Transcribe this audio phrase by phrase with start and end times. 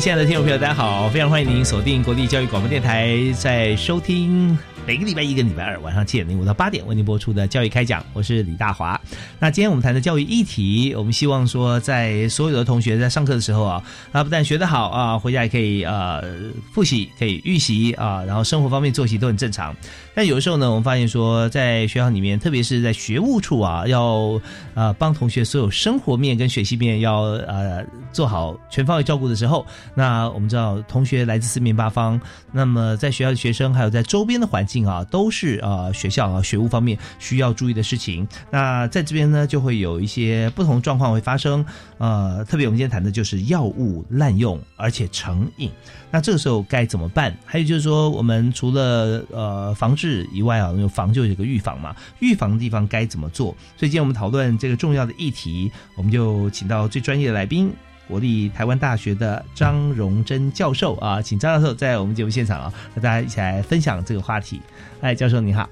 [0.00, 1.10] 亲爱的听众朋友，大家好！
[1.10, 8.98] 非常欢迎您锁定国立教育广播电台，在收听每个礼拜一跟礼拜二晚上七点零五到八点为您播出的教育开讲，我是李大华。
[9.38, 16.24] 那今天我们谈的教育议题，我们希望说，在所有的同学在上课的时候啊，那不但学得好啊，回家也可以呃
[16.72, 19.76] 复习，可以预习啊，然后生活方面作息都很正常。
[20.14, 24.40] 但有的时候呢，我们发现说，在学校里面，特别是在学务处啊，要
[24.74, 32.20] 呃帮同学所有生活面跟学习面要呃做好全方位照顾的时候，那我们知道同学来自四面八方，
[32.52, 38.26] 那么在学校的学生还有在周边的环境啊，都是呃学校啊学务方面需要注意的事情。
[38.50, 41.64] 那在这边呢，就会有一些不同状况会发生。
[41.98, 45.70] 呃，特别我们今天谈的就是药物滥用而且成瘾，
[46.10, 47.36] 那这个时候该怎么办？
[47.44, 53.54] 还有就是说，我们除了呃防治以外啊，有防就有个预防嘛，预防的地方该怎么做？
[53.76, 57.70] 所以今天我们讨论这个重要的议题，我们就请到最专业的来宾，
[58.08, 64.60] 国立台湾大学的张荣珍教授啊，请张教授在我们节目现场啊，和大家一起来分享这个话题。
[65.02, 65.68] 哎，教授你好。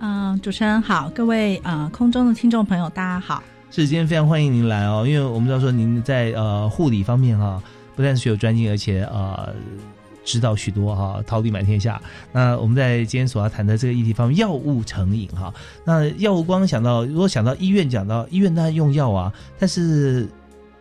[0.00, 3.42] 嗯，主持人好，各位呃空中的听众朋友大家好。
[3.70, 7.62] 是，今天非常欢迎您来哦，因为我们知道说您在呃护理方面哈，
[7.94, 9.54] 不但是学有专精，而且呃
[10.28, 11.98] 知道许多哈，桃李满天下。
[12.32, 15.52] 那我们在今天所要谈的这个议题方面，药物成瘾哈，
[15.86, 20.28] 那药物光想到，如果想到医院，讲到医院当然用药啊，但是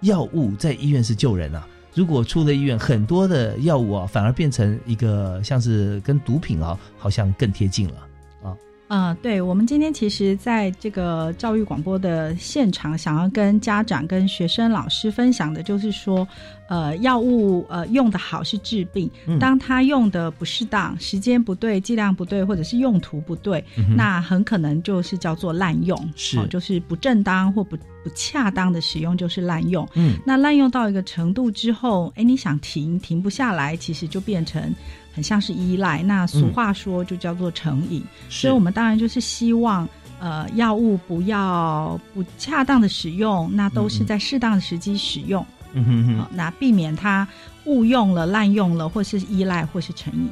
[0.01, 1.65] 药物在医院是救人啊。
[1.93, 8.06] 如果出了医院，很多的药物啊，反而变成一个像是跟毒品啊，好像更贴近了。
[8.87, 16.25] 呃，对，我们今天其实在这个教育广播的现场，想要跟家长、跟学生、老师分享的，就是说，
[16.69, 19.11] 呃，药物呃用的好是治病，
[19.41, 23.61] 当他用的不适当、时间不对、剂量不对，或者是用途不对，
[23.93, 29.85] 那很可能就是叫做滥用，是，就是不正当或不不恰当的使用就是滥用。
[29.95, 34.73] 嗯，那滥用到一个程度之后，哎，你想停停不下来，其实就变成。
[35.17, 39.89] 很像是依赖，那俗话说就叫做成瘾，所以我们当然就是希望，
[40.19, 47.27] 呃，药物不要不恰当的使用，那都是在适当的时机使用，嗯哼哼，那避免它
[47.65, 50.29] 误用了、滥用了，或是依赖，或是成瘾。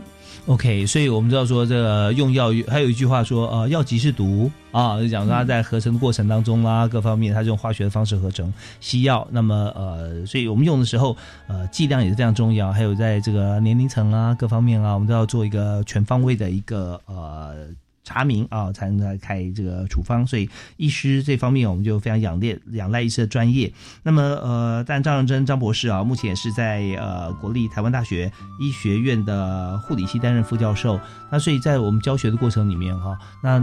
[0.47, 11.17] OK，所以我们知道说这个用药，还有一句话说，呃，药即是毒啊，就讲它在合成的过程当中啦，各方面它用化学的方式合成西药，那么呃，所以我们用的时候，
[11.47, 17.67] 呃，剂量也是非常重要，还有在这个年龄层啊，各方面啊，我们都要做一个全方位的一个呃。
[18.05, 23.73] 查明啊，才能来开这个处方，所以医师这方面我们就非常仰恋仰赖医师的专业。
[24.03, 30.97] 那么呃，但张仁珍张博士啊，目前是在呃国立台湾大学医学院的护理系担任副教授。
[31.31, 33.59] 那所以在我们教学的过程里面哈，那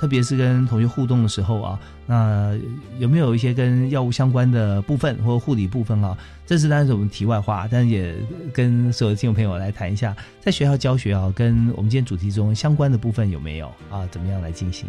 [0.00, 2.56] 特别是跟同学互动的时候啊，那
[2.98, 6.16] 有没有一些跟药物相关的部分或护理部分啊？
[6.46, 8.14] 这是当然是我们题外话，但是也
[8.52, 14.06] 跟所有的听众朋友来谈一下，在学校教学啊，跟我们今天主题中相关的部分有没有啊？
[14.10, 14.86] 怎么样来进行？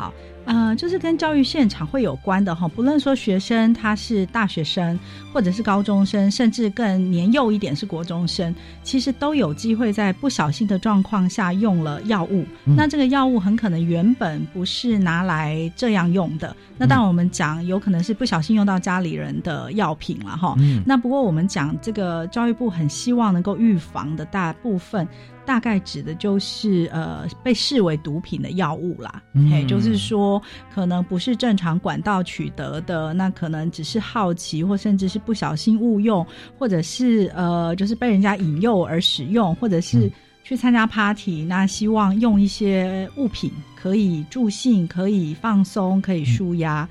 [0.00, 0.14] 好。
[0.46, 4.98] 呃，就是跟教育现场会有关的哈，不论说学生他是大学生，
[5.32, 8.52] 或者是高中生，甚至更年幼一点是国中生，
[8.82, 12.44] 其实都有机会在不小心的状况下用了药物。
[12.64, 16.56] 那这个药物很可能原本不是拿来这样用的。
[16.78, 20.56] 那当然我们讲，有可能是不小心用到家里人的药品了哈。
[20.86, 25.06] 那不过我们讲这个教育部很希望能够预防的大部分。
[25.50, 29.20] 大概指的就是呃被视为毒品的药物啦，
[29.50, 30.40] 嘿，就是说
[30.72, 36.24] 可能不是正常管道取得的，那可能只是好奇或甚至是不小心误用，
[36.56, 40.08] 或者是呃就是被人家引诱而使用，或者是
[40.44, 46.88] 去参加 party，那希望用一些物品可以助兴、可以放松、可以舒压。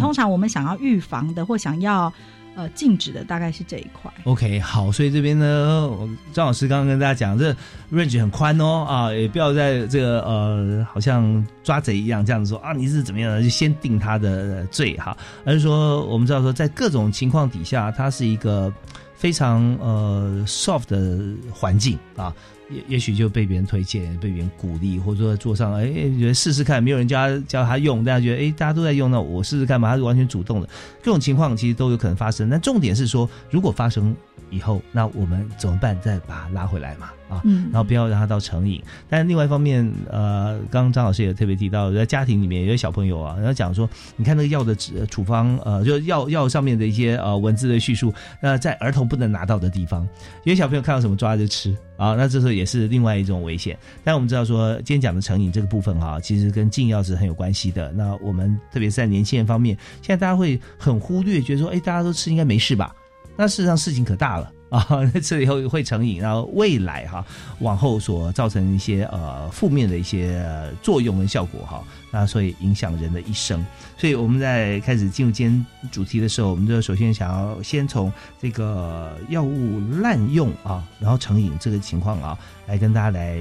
[0.00, 2.12] 通常我们想要预防的或想要。
[2.54, 4.12] 呃禁止的大概是这一块。
[4.24, 7.52] OK，好，所以这边呢，我张老师刚刚跟大家讲，这
[7.92, 18.72] range 很宽哦，啊，也不要在这个呃，好像抓贼一样这样子说啊，你是怎么样的，就先定他的罪哈，而是说我们知道说，在各种情况底下，它是一个
[19.14, 21.18] 非常呃 soft 的
[21.52, 22.34] 环境啊。
[22.70, 25.86] 也也许就被别人推荐，被别人鼓励，或者说坐上，哎，
[26.18, 29.90] 觉得试试看，没有人教他教他用，大家觉得，哎，大家都在用，那我试试看吧。
[29.90, 30.68] 他是完全主动的，
[31.02, 32.48] 各种情况其实都有可能发生。
[32.48, 34.14] 那重点是说，如果发生
[34.50, 35.98] 以后，那我们怎么办？
[36.00, 38.82] 再把它拉回来嘛，啊，嗯然后不要让它到成瘾。
[39.08, 50.06] 但另外一方面，呃，刚刚张老师也特别提到，在家庭里面有些小朋友啊，然后讲说，你看那个药的指处方，呃，就药药上面的一些呃文字的叙述，那在儿童不能拿到的地方，
[50.44, 53.76] 有些小朋友看到什么抓着吃啊，那这时候也是另外一种危险。
[54.02, 57.92] 但我们知道说，今天讲的成瘾这个部分哈、其实跟禁药是很有关系的。
[57.92, 62.94] 那我们特别是在年轻人方面，现在大家会很忽略，觉得说，哎，大家都吃应该没事吧？
[63.36, 64.50] 那事实上事情可大了。
[64.74, 64.86] 啊，
[65.20, 67.24] 吃了以后会成瘾，然后未来哈、
[67.58, 70.44] 往后所造成一些呃负面的一些、
[70.80, 71.82] 作用跟效果哈、
[72.12, 73.64] 那所以影响人的一生。
[73.96, 82.38] 所以我们在开始进入今天主题的时候，我们就首先想要先从这个药物滥用啊，然后成瘾这个情况啊，
[82.68, 83.36] 来跟大家来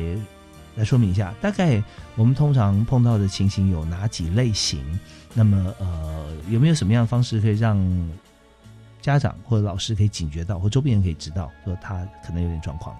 [0.78, 1.81] 来说明一下，大概
[2.16, 4.80] 我们通常碰到的情形有哪几类型？
[5.36, 7.78] 那么呃，有没有什么样的方式可以让
[9.01, 12.96] 家长或者老师可以警觉到，或周边人可以知道，说他可能有点状况？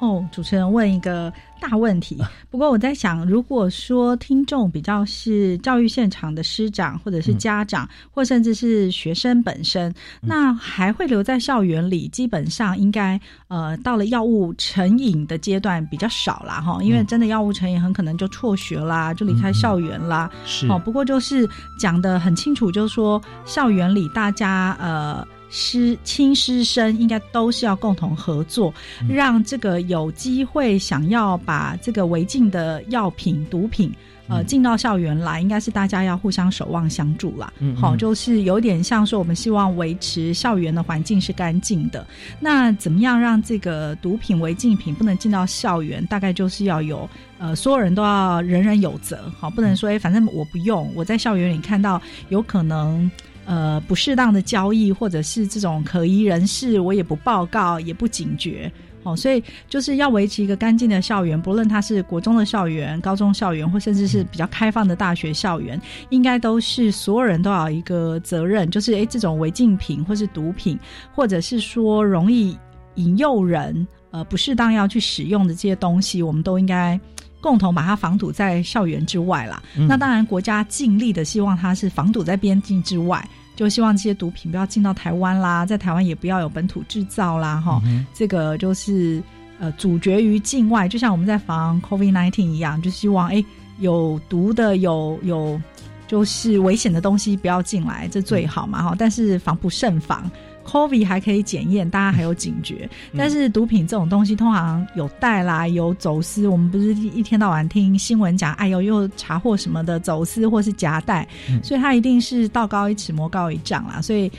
[0.00, 1.30] 好哦，主持人问一个
[1.60, 2.16] 大问题。
[2.50, 20.30] 不过我在想，如果说听众比较是教育现场的师长，或者是家长，或甚至是学生本身，那还会留在校园里，基本上应该呃到了药物成瘾的阶段比较少啦哈，因为真的药物成瘾很可能就辍学啦，就离开校园啦。
[20.46, 20.66] 是。
[20.68, 21.46] 哦，不过就是
[21.78, 28.72] 讲的很清楚，就是说校园里大家呃师亲师生应该都是要共同合作，
[29.08, 33.92] 让这个有机会想要把这个违禁的药品、毒品。
[34.28, 37.52] 呃，嗯进到校园来，应该是大家要互相守望相助啦。
[37.58, 42.06] 嗯好、嗯就是有点像说，我们希望维持校园的环境是干净的。
[42.38, 46.06] 那怎么样让这个毒品违禁品不能进到校园？
[46.06, 47.10] 大概就是要有
[47.40, 49.28] 呃，所有人都要人人有责。
[49.36, 53.10] 好，不能说哎，反正我不用，我在校园里看到有可能。
[53.50, 58.70] 呃，不适当的交易，或者是这种可疑人士，我也不报告，也不警觉，
[59.02, 65.80] 哦，所以就是要维持一个干净的校园，不论它是国中的校园、高中校园，或甚至是比较开放的大学校园，
[66.10, 70.78] 应该都是所有人都要有一个责任，就是诶，这种违禁品或是毒品，
[71.12, 72.56] 或者是说容易
[72.94, 77.00] 引诱人，呃，不适当要去使用的这些东西，我们都应该。
[77.42, 79.62] 共同把它防堵在校园之外啦。
[79.74, 83.26] 嗯那当然，国家尽力的希望它是防堵在边境之外，
[83.60, 89.22] 就希望这些毒品不要进到台湾啦，在台湾也不要有本土制造啦，哈、嗯这个就是
[89.58, 93.44] 呃主角于境外，就像我们在防 COVID nineteen 一样，就希望哎
[93.78, 95.60] 有毒的有有
[96.08, 98.94] 就是危险的东西不要进来，这最好嘛哈。
[98.98, 100.30] 但是防不胜防。
[100.70, 106.46] COVID 还可以检验，大家还有警觉，但是毒品这种东西通常有带啦，有走私。
[106.46, 114.00] 我们不是一天到晚听新闻讲，哎呦又查获什么的走私或是夹带，嗯所以它一定是道高一尺，魔高一丈啦。
[114.00, 114.30] 所以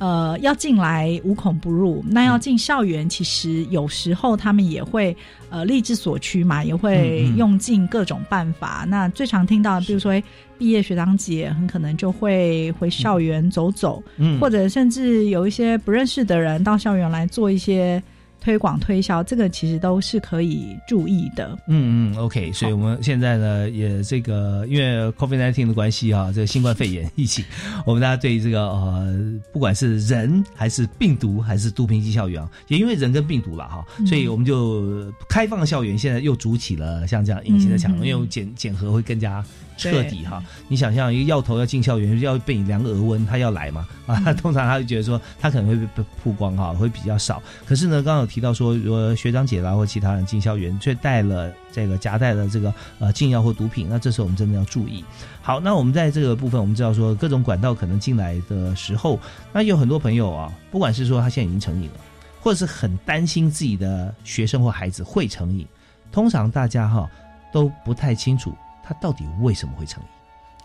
[0.00, 2.02] 呃，要进来无孔不入。
[2.08, 5.14] 那要进校园，其实有时候他们也会
[5.50, 8.86] 呃力之所趋嘛，也会用尽各种办法。
[8.88, 10.24] 那最常听到的，比如说诶
[10.58, 18.02] 毕业学长姐，很可能就会回校园走走，嗯或者甚至有一些不认识的人到校园来做一些
[18.40, 21.56] 推广推销，这个其实都是可以注意的。
[21.66, 27.44] 嗯嗯，OK，所以我们现在呢，也这个因为 COVID-19 的关系啊，这个新冠肺炎疫情，
[27.84, 29.14] 我们大家对这个呃，
[29.52, 39.44] 不管是人还是病毒还是毒品进校园啊，也因为人跟病毒了哈，嗯所以我们就开放校园，现在又筑起了像这样隐形的墙，因为检检核会更加。
[39.80, 40.42] 彻底哈！
[40.68, 44.20] 你想象一个药头要进校园，要被你量额温，他要来嘛啊？
[44.26, 47.42] 嗯通常他就觉得说他可能会被被曝光哈，会比较少。
[47.66, 55.04] 可是呢，刚刚有提到说，如果学长姐啦或其他人进校园，却带了这个夹带了这个呃禁药或毒品，那这时候我们真的要注意。
[55.42, 59.18] 好，那我们在这个部分，我们知道说各种管道可能进来的时候，
[59.52, 62.00] 那有很多朋友啊，不管是说他现在已经成瘾了，
[62.40, 65.66] 或者是很担心自己的学生或孩子会成瘾，
[66.12, 67.08] 通常大家哈
[67.52, 68.54] 都不太清楚。
[68.90, 70.08] 他到底为什么会成瘾？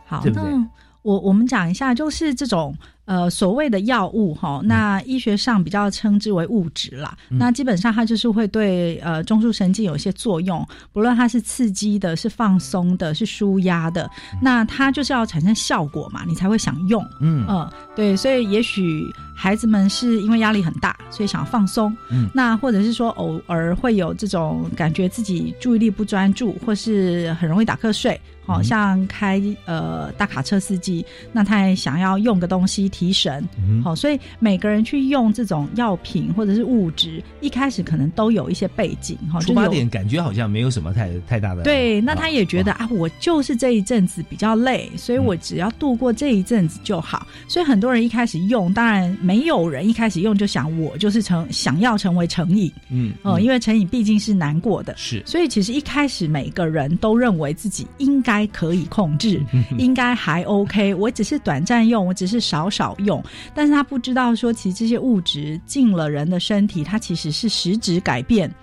[0.03, 0.67] 好，对不对那
[1.03, 2.75] 我我们讲一下，就是这种
[3.05, 7.15] 呃，所谓的药物哈，那医学上比较称之为物质啦。
[7.29, 14.09] 那基本上它就是会对呃中枢神经有一些作用，不论它是刺激的、是放松的、是舒压的，
[14.41, 17.03] 那它就是要产生效果嘛，你才会想用。
[17.21, 21.95] 嗯嗯，对，所以也许孩子们是因为压力很大，所以想要放松。
[22.09, 28.19] 嗯那或者是说偶尔会有这种感觉自己注意力不专注，或是很容易打瞌睡。
[28.47, 33.45] 好、嗯像开呃大卡车司机，那他也想要用个东西提神。
[33.57, 39.17] 嗯好、所以每个人去用这种药品或者是物质，一开始可能都有一些背景。
[39.29, 47.27] 哈、出发点感觉好像没有什么太太大的对，那啊他也觉得啊，我就是这一阵子比较累，所以嗯我只要度过这一阵子就好。
[47.49, 54.95] 所以很多人一开始用，当然没有人一开始用就想我就是成想要成为成瘾，嗯哦、因为成瘾毕竟是难过的。
[54.95, 59.41] 是所以其实一开始每个人都认为自己应该可以控制，
[59.77, 60.93] 应该还 OK。
[60.93, 63.23] 我只是短暂用，我只是少少用，
[63.53, 68.53] 但是他不知道说，其实这些物质进了人的身体，它其实是实质改变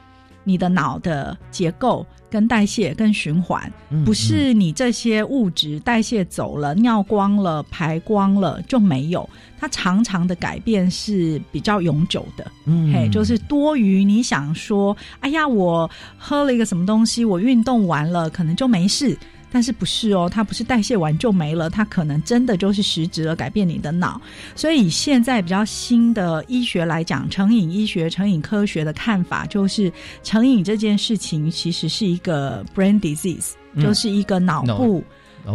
[0.44, 9.28] 你的脑的结构、跟代谢、跟循环，嗯不是你这些物质代谢走了、尿光了、排光了就没有。
[9.58, 12.50] 它常常的改变是比较永久的。
[12.66, 15.88] 嗯嘿，就是多余你想说，哎呀，我
[16.18, 19.16] 喝了一个什么东西，我运动完了，可能就没事。
[19.52, 20.28] 但是不是哦？
[20.28, 24.20] 它不是代谢完就没了，它可能真的就是实质了改变你的脑。
[24.56, 29.92] 所以以现在比较新的医学来讲，成瘾医学、成瘾科学的看法就是，
[30.22, 34.84] 成瘾这件事情其实是一个 brain disease，、嗯就是一个脑脑部。
[34.84, 35.04] 脑部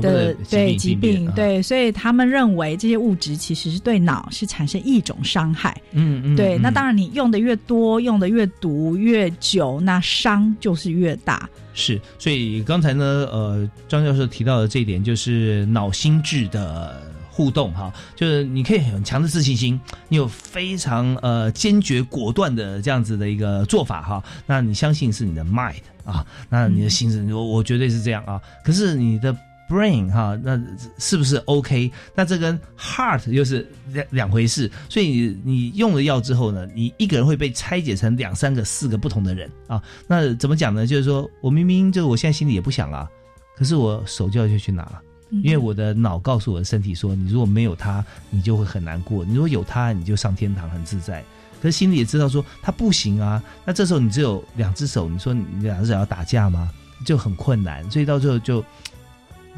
[0.02, 5.76] 的对疾病，啊对，所以他们认为这些物质其实是对脑是产生一种伤害。
[5.92, 11.50] 嗯嗯对，那嗯当然你用的越多，用的越毒越久，那伤就是越大。
[11.74, 19.80] 是，所以刚才呢，呃，张教授提到的这一点就是脑心智的互动哈，就是你可以很强的自信心，
[20.10, 29.36] 你有非常呃坚决果断的这样子的一个做法哈，那你相信是你的 mind 啊，那你的心智，我我绝对是这样啊，可是你的。
[29.70, 30.60] Brain 哈，那
[30.98, 31.92] 是不是 OK？
[32.16, 34.72] 那这跟 heart 又是两两回事。
[34.90, 39.82] 所以你你用了药之后呢，你一个人会被拆解成两三个、四个不同的人啊。
[40.08, 40.88] 那怎么讲呢？
[40.88, 43.10] 就是说我明明就我现在心里也不想啊，
[43.56, 45.02] 可是我手就要去去拿了，
[45.44, 51.24] 因为我的脑告诉我的身体说，你如果没有它，你就会很难过；你如果有它，你就上天堂很自在。
[51.62, 53.44] 可是心里也知道说它不行啊。
[53.66, 56.72] 那这时候你只有两只手，你说你两只手要打架吗？
[57.06, 58.64] 就很困难，所以到最后就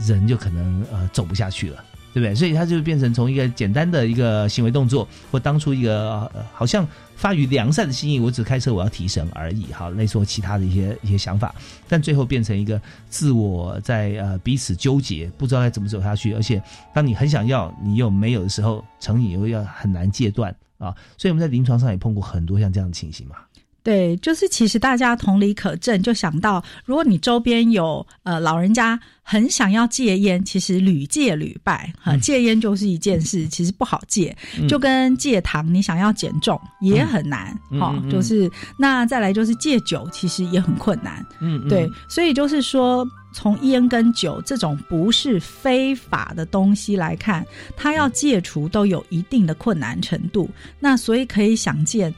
[0.08, 1.84] 人就可能呃走不下去了。
[2.12, 2.34] 对不对？
[2.34, 11.54] 所以它就变成从一个简单的一个行为动作，或当初一个、呃、好像发于良善的心意，我只开车我要提神而已，哈，类似我其他的一些一些想法，
[11.88, 16.60] 但最后变成一个自我在呃彼此纠结，不知道该怎么走下去，而且
[16.96, 23.36] 当你很想要，你又没有的时候，成瘾又要很难戒断啊，所以我们在临床上也碰过很多像这样的情形嘛。
[23.82, 41.26] 对，就是其实大家同理可证，就想到如果你周边有呃老人家很想要戒烟，其实屡戒屡败哈、戒烟就是一件事，其实不好戒，嗯就跟戒糖，你想要减重也很难哈、就是那再来就是戒酒，其实也很困难。
[41.40, 47.46] 嗯，对，所以就是说，从烟跟酒这种不是非法的东西来看，
[47.78, 50.50] 它要戒除都有一定的困难程度。
[50.80, 52.14] 那所以可以想见。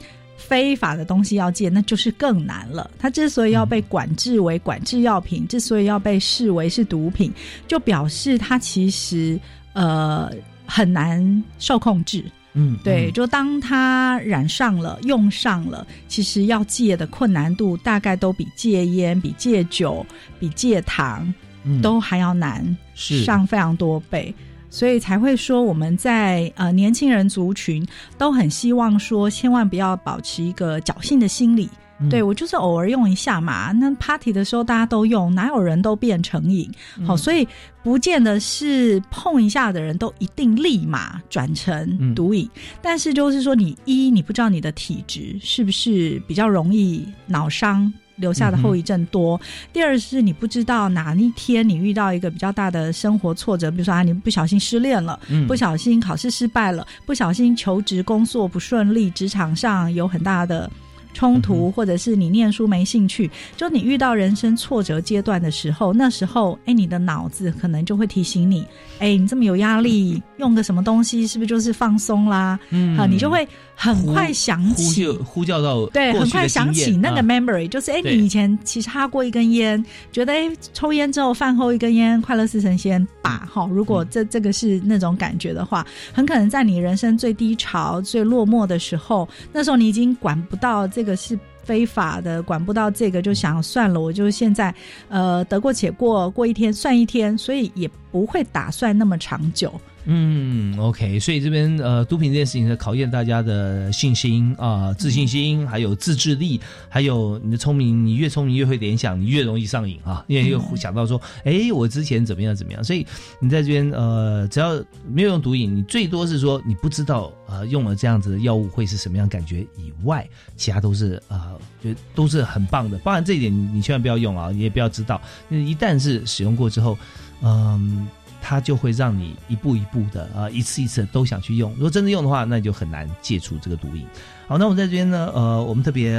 [0.51, 2.91] 非法的东西要戒，那就是更难了。
[2.99, 7.31] 它之所以要被管制为管制药品，之所以要被视为是毒品，
[7.69, 9.39] 就表示它其实
[9.71, 10.29] 呃
[10.65, 12.25] 很难受控制。
[12.51, 20.05] 嗯，对，嗯就当它染上了、用上了，其实要戒的困难度大概都比戒烟、比戒酒、
[20.37, 24.35] 比戒糖嗯都还要难是上非常多倍。
[24.71, 27.85] 所以才会说，我们在呃年轻人族群
[28.17, 31.69] 都很希望说，千万不要保持一个侥幸的心理。
[31.99, 36.67] 嗯对我就是偶尔用一下嘛，那 party 的时候大家都用，哪有人都变成瘾？
[36.97, 37.47] 嗯好，所以
[37.83, 42.49] 不见得是碰一下的人都一定立马转成毒瘾，
[42.81, 47.93] 但是就是说，你一你不知道你的体质是不是比较容易脑伤。
[48.21, 49.39] 留下的后遗症多。
[49.73, 55.41] 第二是你不知道哪一天你遇到一个比较大的生活挫折，比如说啊，你不小心失恋了，嗯。
[55.47, 60.69] 不小心考试失败了，不小心求职工作不顺利，职场上有很大的
[61.13, 68.65] 冲突，或者是你念书没兴趣，就你遇到人生挫折阶段的时候，那时候，哎，你的脑子可能就会提醒你，
[68.99, 72.57] 哎，你这么有压力，用个什么东西，是不是就是放松啦？
[72.69, 73.45] 嗯，啊，你就会
[73.81, 83.49] 很快想起，呼叫到对，很快想起那个 memory，就是哎，你以前其实哈过一根烟，觉得哎，抽烟之后饭后一根烟，快乐似神仙吧？
[83.51, 91.37] 哈，如果这这个是那种感觉的话，很可能在你人生最低潮、最落寞的时候，那时候你已经管不到这个是。
[91.63, 94.73] 非法的管不到这个，就想算了，我就现在，
[95.09, 99.71] 呃，得过且过，过一天算一天，所以也不会打算那么长久。
[100.05, 108.03] 嗯，OK，所以这边呃，毒品这件事情是考验大家的信心啊、自信心，还有自制力，还有你的聪明。
[108.03, 112.83] 你越聪明越会联想，你越容易上瘾啊，因为又想到说，哎，我之前怎么样怎么样。
[112.83, 113.05] 所以
[113.39, 120.27] 你在这边呃，只要没有用毒瘾，你最多是说你不知道呃用了这样子的药物会是什么样感觉以外，
[120.57, 121.51] 其他都是啊，
[121.83, 122.97] 就都是很棒的。
[122.99, 126.97] 当然这一点你你千万不要用啊，你也不要知道，一旦是使用过之后，
[127.43, 128.07] 嗯。
[128.41, 131.71] 它就会让你一步一步的啊，一次一次都想去用。
[131.75, 134.05] 如果真的用的话，那就很难戒除这个毒瘾。
[134.47, 136.11] 好，那我们在这边呢，呃，我们特别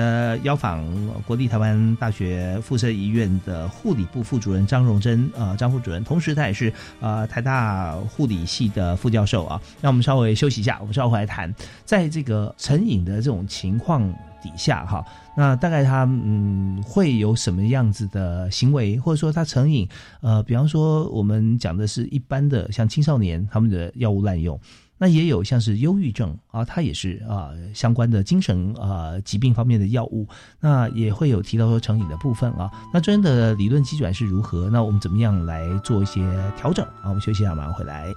[0.42, 0.82] 邀访
[1.26, 9.60] 国立台湾大学附设医院的护理部副主任张荣珍啊，张副主任，同时他也是呃台大护理系的副教授啊。
[9.82, 14.02] 那我们稍微休息一下，我们稍后来谈，在这个成瘾的这种情况。
[14.42, 15.04] 底下哈，
[15.36, 19.88] 那大概他嗯会有什么样子的行为，或者说他成瘾？
[20.20, 24.58] 呃，比方说我们讲的是一般的像青少年他们的药物滥用，
[24.98, 30.26] 那也有像是忧郁症啊，他也是啊相关的精神啊疾病方面的药物，
[30.60, 32.70] 那也会有提到说成瘾的部分啊。
[32.92, 34.68] 那专业的理论基准是如何？
[34.70, 36.20] 那我们怎么样来做一些
[36.56, 36.84] 调整？
[37.02, 38.12] 啊，我们休息一下，马上回来。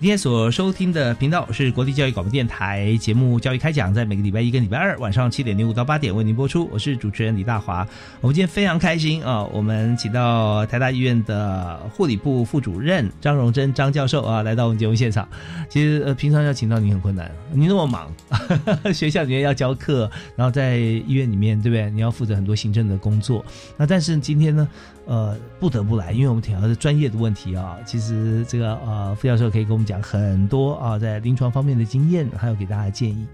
[0.00, 6.66] 今天所收听的频道是国立教育广播电台节目《教育开讲》，在每个礼拜一跟礼拜二晚上七点零五到八点为您播出。
[6.72, 7.86] 我是主持人李大华。
[8.22, 15.28] 我们今天非常开心啊，我们请到台大医院的护理部副主任张荣珍张教授啊，来到我们节目现场。
[15.68, 18.10] 其实呃，平常要请到你很困难，你那么忙，
[18.94, 21.90] 学校里面要教课，然后在医院里面，对不对？
[21.90, 23.44] 你要负责很多行政的工作。
[23.76, 24.66] 那但是今天呢？
[25.10, 27.76] 呃，不得不来，因为我们提到是专业的问题啊。
[27.84, 33.26] 其实这个呃，傅教授可以跟我们讲很多啊，在临床方面的经验，还有给大家建议。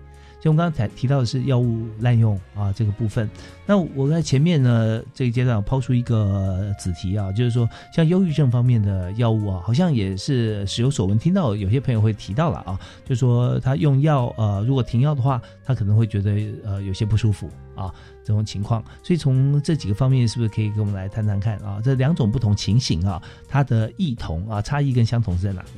[0.47, 3.29] 就我们刚才提到的是药物滥用啊这个部分。
[3.67, 16.31] 那我在前面呢这个阶段抛出一个子题啊，就是说像忧郁症方面的药物啊，好像也是时有所闻，听到有些朋友会提到了啊，就说他用药呃，如果停药的话，他可能会觉得
[16.65, 17.93] 呃有些不舒服啊。
[18.23, 21.81] 这种情况，所以从这几个方面，是不是可以跟我们来谈谈看啊？
[21.83, 25.69] 这两种不同情形啊，它的异同啊，差异跟相同是在哪里？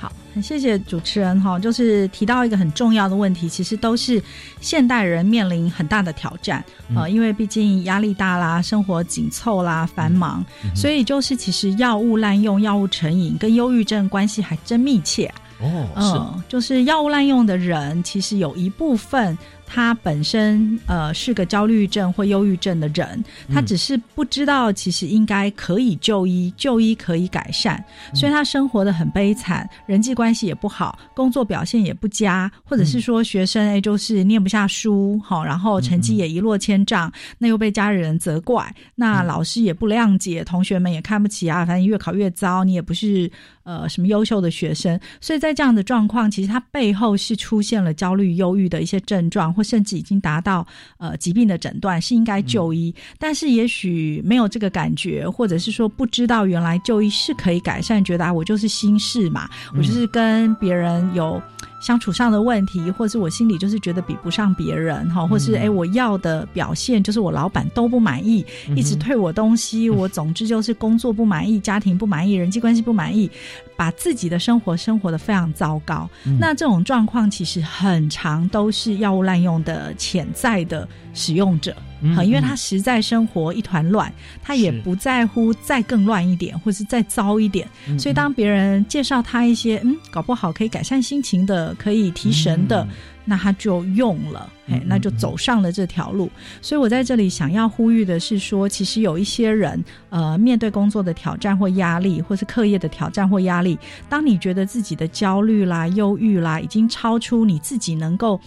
[0.00, 4.22] 好，很谢谢主持人哈，就是提到一个很重要的问题，其实都是
[4.60, 15.26] 现代人面临很大的挑战啊，因为毕竟压力大啦，生活紧凑啦，繁忙，所以就是其实药物滥用、药物成瘾跟忧郁症关系还真密切
[15.60, 15.88] 哦。
[15.96, 19.36] 嗯，就是药物滥用的人，其实有一部分。
[19.70, 43.30] 他本身呃是个焦虑症或忧郁症的人，他只是不知道其实应该可以就医，就医可以改善，所以他生活的很悲惨，人际关系也不好，工作表现也不佳，或者是说学生哎就是念不下书，好，然后成绩也一落千丈，那又被家人责怪，那老师也不谅解，同学们也看不起啊，反正越考越糟，你也不是
[43.64, 49.52] 呃什么优秀的学生，所以在这样的状况，其实他背后是出现了焦虑、忧郁的一些症状。
[49.58, 50.64] 或甚至已经达到
[50.98, 52.94] 呃疾病的诊断，是应该就医。
[53.18, 61.42] 但是也许没有这个感觉，或者是说不知道原来就医是可以改善，觉得啊我就是心事嘛，我就是跟别人有。
[61.80, 73.30] 相处上的问题，或是我心里就是觉得比不上别人哈，或是哎我要的表现就是我老板都不满意，一直退我东西，我总之就是工作不满意， 家庭不满意，人际关系不满意，
[73.76, 76.08] 把自己的生活生活的非常糟糕。
[76.38, 81.74] 那这种状况其实很长都是药物滥用的潜在的使用者。
[82.14, 87.66] 好，因为他实在生活一团乱，他也不在乎再更乱一点，或是再糟一点。
[87.98, 92.86] 所以当别人介绍他一些嗯，搞不好可以改善心情的，可以提神的，
[93.24, 96.30] 那他就用了，哎，那就走上了这条路。
[96.62, 103.76] 所以我在这里想要呼吁的是说，其实有一些人，呃，面对工作的挑战或压力，或是课业的挑战或压力，
[104.08, 108.40] 当你觉得自己的焦虑啦、忧郁啦，已经超出你自己能够。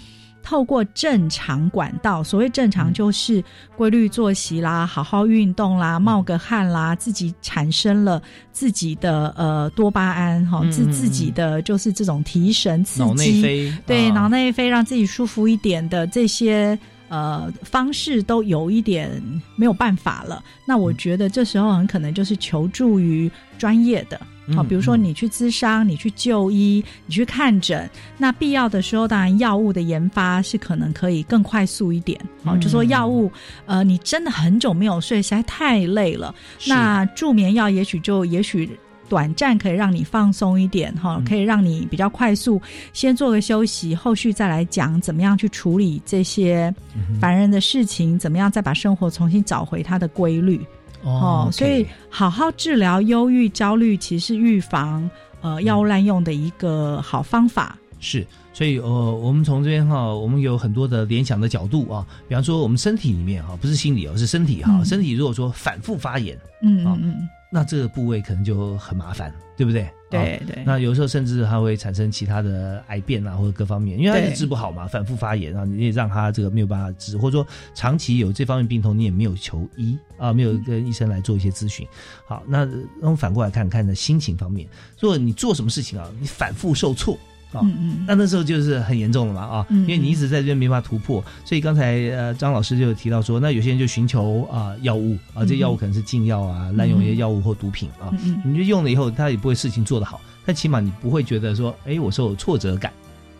[0.43, 3.43] 透过正常管道，所谓正常就是
[3.75, 16.77] 规律作息啦，好好运动啦，冒个汗啦，自己产生了自己的呃多巴胺哈，自自己的就是这种提神刺激，对脑内啡让自己舒服一点的这些
[17.09, 19.21] 呃方式都有一点
[19.55, 20.43] 没有办法了。
[20.65, 24.19] 那我觉得这时候很可能就是求助于专业的。
[24.55, 32.19] 好，比如说你去咨商，你去就医，你去看诊，那必要的时候，当然药物的研发是可能可以更快速一点。
[32.43, 33.31] 好，就说药物，
[33.65, 36.33] 呃，你真的很久没有睡，实在太累了，
[36.67, 38.69] 那助眠药也许就也许
[39.07, 42.61] 短暂可以让你放松一点，哈，可以让你比较快速
[42.93, 46.73] 先做个休息，后续再来讲怎么样去处理这些
[47.21, 50.59] 烦人的事情，怎么样再把生活重新找回它的规律。
[51.03, 55.09] 哦，所以好好治疗忧郁、焦虑，其实预防
[55.41, 57.77] 呃药物滥用的一个好方法。
[57.99, 62.05] 是，所以呃，我们从这边哈，我们有很多的联想的角度啊。
[62.27, 64.83] 比方说，我们身体里面哈，不是心理哦，是身体哈。
[64.83, 69.87] 身体如果说反复发炎，嗯嗯嗯，那这个部位可能就很麻烦，对不对？
[70.09, 81.87] 对对，那有时候甚至它会产生其他的癌变啊，或者各方面，因为它也治不好嘛，反复发炎啊，你也让他这个没有办法治，或者说长期有这方面病痛，你也没有求医啊，没有跟医生来做一些咨询。
[82.25, 82.67] 好，那
[83.01, 84.67] 我们反过来看看的心情方面，
[84.99, 87.17] 如果你做什么事情啊，你反复受挫。
[87.61, 98.13] 嗯嗯，那那时候就是很严重了嘛啊，因为你一直在这边没法突破，所以刚才呃张老师就提到说，那有些人就寻求啊药物啊，这药物可能是禁药啊，滥用一些药物或毒品啊，
[98.45, 102.93] 你就用了以后，他也不会事情做得好，但起码你不会觉得说，哎，我受挫折感，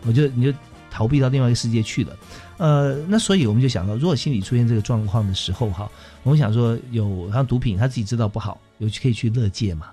[0.06, 0.52] 我就你就
[0.90, 2.16] 逃避到另外一个世界去了，
[2.58, 5.90] 呃，那所以我们就想到，如果心理出现这个状况的时候哈，
[6.22, 9.86] 我们想说有像毒品，他自己知道不好，有可以去乐界嘛。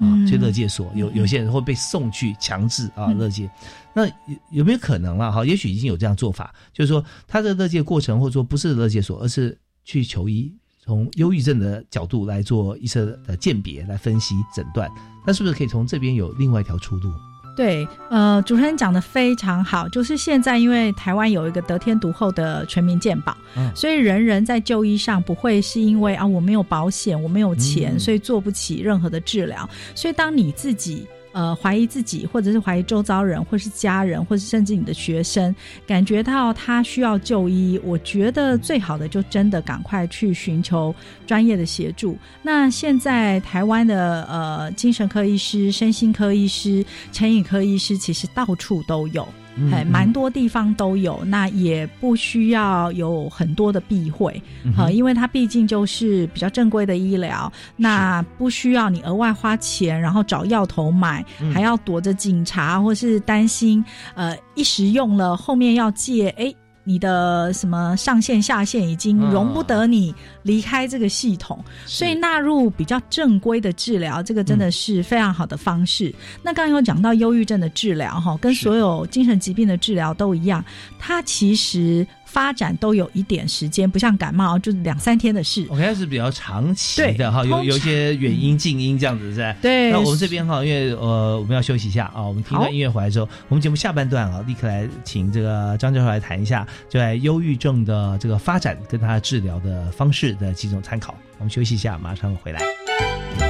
[0.00, 3.48] 啊，去乐界所有有些人会被送去强制啊乐界，
[3.94, 4.12] 那有
[4.50, 5.30] 有没有可能啊？
[5.30, 14.90] 哈，也许已经有这样做法，就是说他的乐界过程，或者说不是乐界所，而是去求医，从忧郁症的角度来做医生的鉴别、来分析诊断，
[15.26, 17.12] 那是不是可以从这边有另外一条出路？
[17.60, 23.36] 对，呃，主持人讲的非常好，就是现在因为台湾有一个得天独厚的全民健保，
[23.74, 29.68] 所以人人在就医上不会是因为啊我没有保险，我没有钱，所以做不起任何的治疗。
[29.94, 31.06] 所以当你自己。
[31.32, 35.54] 呃，怀疑自己，或者是怀疑周遭人，或是家人，或是甚至你的学生，
[35.86, 40.94] 感觉到他需要就医，我觉得最好的就真的赶快去寻求
[41.26, 42.18] 专业的协助。
[42.42, 49.26] 那现在台湾的呃精神科医师、身心科医师、成瘾科医师，其实到处都有。
[49.68, 54.40] 还蛮多地方都有，那也不需要有很多的避讳，
[54.76, 66.54] 好，因为它毕竟就是比较正规的医疗，那不需要你额外花钱，然后找药头买，还要躲着警察，或是担心，呃，一时用了后面要借，哎。
[66.84, 76.14] 你的什么上线下线已经容不得你离开这个系统，所以纳入比较正规的治疗，这个真的是非常好的方式。
[76.42, 80.64] 那刚刚有讲到忧郁症的治疗，哈，跟所有精神疾病的治疗都一样，
[80.98, 82.06] 它其实。
[82.30, 85.66] 发展都有一点时间，不像感冒就是两三天的事。
[85.68, 89.90] OK，是比较长期的哈，有有一些远因、静音这样子是对。
[89.90, 101.14] 那我们这边哈，因为呃我们要休息一下啊，我们听完音乐回来之后，我们节目下半段啊，立刻来请这个张教授来谈一下，就在忧郁症的这个发展跟他治疗的方式的几种参考。
[101.38, 103.49] 我们休息一下，马上回来。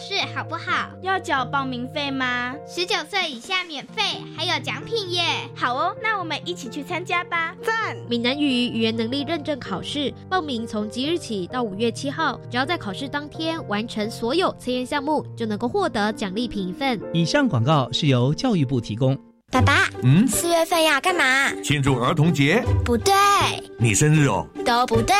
[0.00, 0.90] 认证考试，好不好？
[1.02, 2.54] 要缴报名费吗？
[2.66, 4.02] 十九岁以下免费，
[4.36, 5.22] 还有奖品耶！
[5.54, 7.54] 好哦，那我们一起去参加吧！
[7.62, 7.96] 赞！
[8.08, 17.00] 闽南语语言能力认证考试报名从即日起到五月七号，只要在考试当天完成所有测验项目，就能够获得奖励品一份。
[17.12, 19.16] 以上广告是由教育部提供。
[19.50, 21.50] 爸爸，嗯，四月份要干嘛？
[21.64, 22.62] 庆祝儿童节？
[22.84, 23.12] 不对，
[23.78, 24.46] 你生日哦？
[24.64, 25.12] 都不对，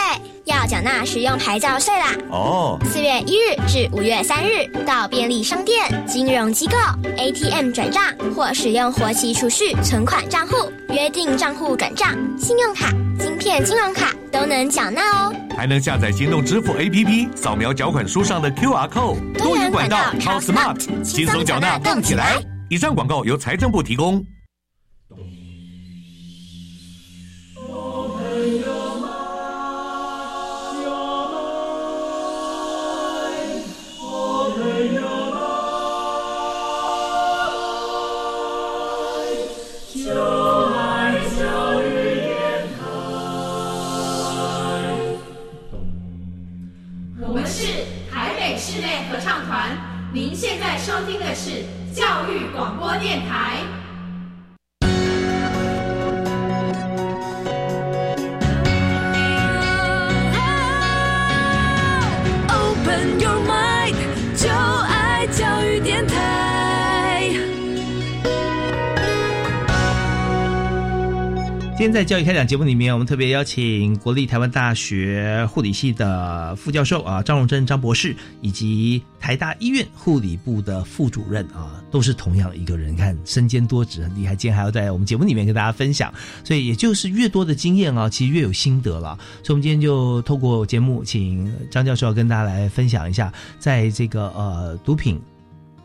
[0.45, 2.15] 要缴纳使用牌照税啦。
[2.31, 6.77] 哦，四月一日至五月三日，到便利商店、金融机构、
[7.17, 8.05] ATM 转账
[8.37, 15.35] 或使用活期储蓄存款账户约定账户转账，信用卡、晶片金融卡都能缴纳哦。
[15.57, 22.41] 还能下载行动支付 APP，扫描缴款书上的 QR code，多元管道超 smart，轻松缴纳动起来。
[22.71, 24.25] 以上广告由财政部提供。
[52.99, 53.60] 电台。
[71.81, 84.37] 今天在教育开讲节目里面，我们特别邀请国立台湾大学护理系的副教授啊张荣珍张博士，以及台大医院护理部的副主任啊，都是同样一个人，看身兼多职，很厉害。
[84.37, 86.13] 今天还要在我们节目里面跟大家分享，
[86.45, 89.19] 所以也就是越多的经验啊，其实越有心得了。
[89.43, 95.19] 所以，我们今天就透过节目，请张教授跟大家来分享一下，在这个呃毒品。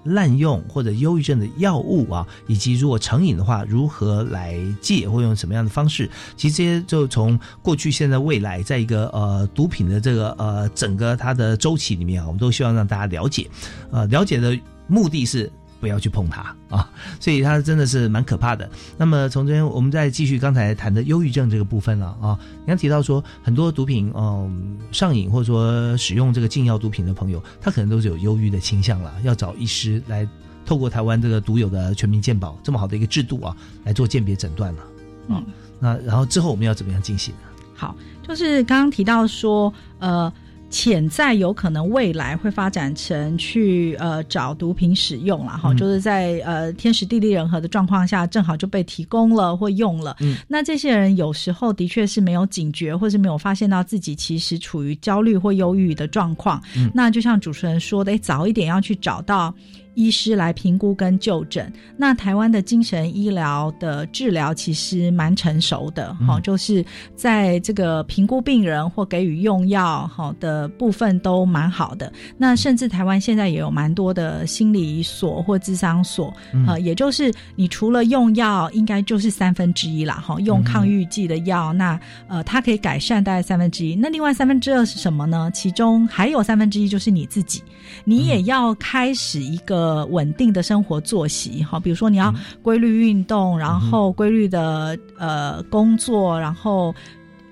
[0.05, 6.09] 滥用或者忧郁症的药物啊，以及如果成瘾的话，如何来戒或用什么样的方式？
[6.37, 13.49] 其实这些就从过去、现在、未来，在一个呃毒品的这个呃整个它的周期里面啊，我们都希望让大家了解。
[13.91, 18.69] 呃，了解的目的是不要去碰它啊，所以它真的是蛮可怕的。
[18.97, 22.39] 那么从这边，我们再继续刚才谈的忧郁症这个部分了啊。
[22.61, 30.27] 你刚提到说，很多毒品嗯上瘾或者说使用这个禁药毒品的朋友，他可能都是有忧郁的倾向了，要找医师来
[30.65, 34.83] 透过台湾这个独有的全民健保这么好的一个制度啊，来做鉴别诊断了。
[35.27, 35.45] 嗯，
[35.79, 37.41] 那然后之后我们要怎么样进行呢？
[37.75, 37.95] 好，
[38.27, 40.31] 就是刚刚提到说，呃。
[40.69, 50.15] 潜在有可能未来会发展成去呃找毒品使用了哈，嗯就是在呃天时地利人和的状况下，正好就被提供了或用了。
[50.19, 56.61] 嗯，那这些人有时候的确是没有警觉，或是没有发现到自己其实处于焦虑或忧郁的状况。
[56.75, 59.53] 嗯那就像主持人说的，诶早一点要去找到。
[59.95, 61.71] 医师来评估跟就诊。
[61.97, 72.11] 那台湾的精神医疗的治疗其实蛮成熟的，哈、嗯就是在这个评估病人或给予用药好的部分都蛮好的。
[72.37, 83.95] 那甚至台湾现在也有蛮多的心理所或智商所，嗯呃，也就是你除了用药，应该就是三分之一啦，哈，用抗郁剂的药，那呃，它可以改善大概三分之一。
[83.95, 85.49] 那另外三分之二是什么呢？
[85.53, 87.63] 其中还有三分之一就是你自己，
[88.03, 96.93] 你也要开始一个稳定的生活作息，哈，比如说你要规律运动，然后规律的呃工作，然后。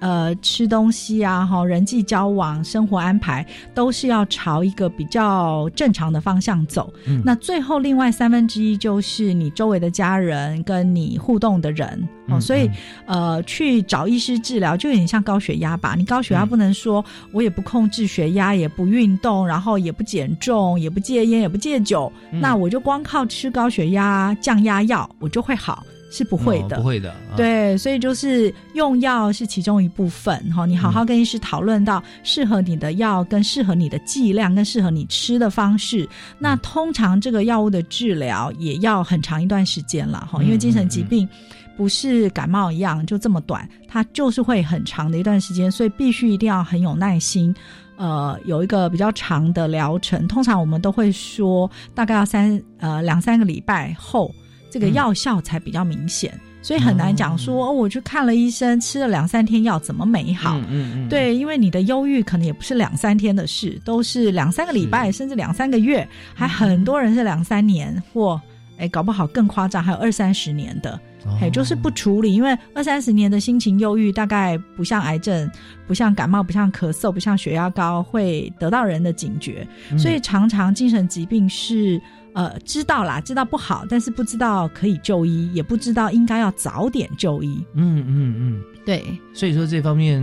[0.04, 6.94] 呃，吃东西啊，哈，人际交往、生活安排都是要朝一个比较正常的方向走。
[7.06, 11.88] 嗯那最后另外三分之一就是你周围的家人跟你互动的人。
[12.28, 12.70] 哦，嗯所以
[13.06, 15.96] 呃，去找医师治疗就有点像高血压吧？
[15.98, 25.82] 你高血压不能说我也不控制血压，也不运动，然后也不减重，也不戒烟，也不戒酒，嗯那我就光靠吃高血压降压药，我就会好。
[26.16, 27.10] 是不会的，哦不会的。
[27.10, 30.66] 啊对，所以就是用药是其中一部分哈。
[30.66, 36.08] 你好好跟医师讨论到适合你的药、跟适合你的剂量、跟适合你吃的方式。
[36.38, 41.28] 那嗯通常这个药物的治疗也要很长一段时间了哈，因为精神疾病
[41.76, 47.54] 不是感冒一样就这么短，它就是会很长的一段时间，所以必须一定要很有耐心。
[47.96, 54.34] 呃，有一个比较长的疗程，通常我们都会说，大概要三呃两三个礼拜后，
[54.74, 56.34] 这个药效才比较明显。
[56.64, 60.58] 所以很难讲说，哦，我去看了医生，吃了两三天药，怎么没好？
[60.70, 68.42] 嗯嗯，对，因为你的忧郁可能也不是两三天的事，都是两三个礼拜，甚至两三个月，还很多人是两三年，或
[68.78, 70.98] 哎，搞不好更夸张，还有二三十年的，
[71.42, 75.52] 哎，就是不处理，因为二三十年的心情忧郁，大概不像癌症，
[75.86, 82.02] 不像感冒，不像咳嗽，不像血压高，会得到人的警觉，所以常常精神疾病是。
[82.34, 87.64] 呃，知道啦，知道不好，但是不知道可以就医，也不知道应该要早点就医。
[87.74, 89.04] 嗯嗯嗯，对。
[89.34, 90.22] 所以说这方面，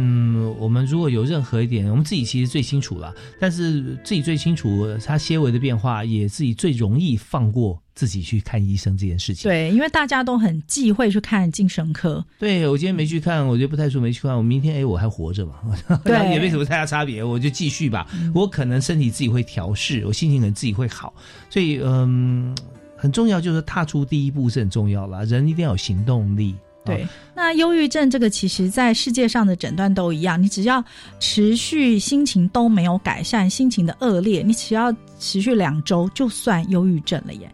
[0.58, 7.80] 我们如果有任何一点，我们自己其实最清楚了，但是自己最清楚它些微的变化，也自己最容易放过。
[7.92, 12.24] 自己去看医生这件事情，对，因为大家都很忌讳去看精神科。
[12.38, 14.34] 对我今天没去看，我觉得不太舒服，没去看。
[14.34, 15.56] 我明天哎，我还活着嘛，
[16.02, 18.06] 对，也没什么太大差别，我就继续吧。
[18.34, 21.12] 我可能身体自己会调试，我心情可能自己会好。
[21.50, 22.56] 所以嗯，
[22.96, 26.54] 很重要就是踏出第一步是很重要了，人一定要有行动力。
[26.90, 30.84] 对，那忧郁症这个其实，在世界上的诊断都一样，你只要
[31.18, 37.50] 持续心情都没有改善，心情的恶劣，你只要持续两周，就算忧郁症了耶。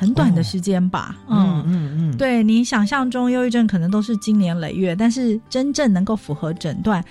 [0.00, 7.04] 很短的时间吧，嗯嗯嗯，对你想象中忧郁症可能都是经年累月，但是真正能够符合诊断，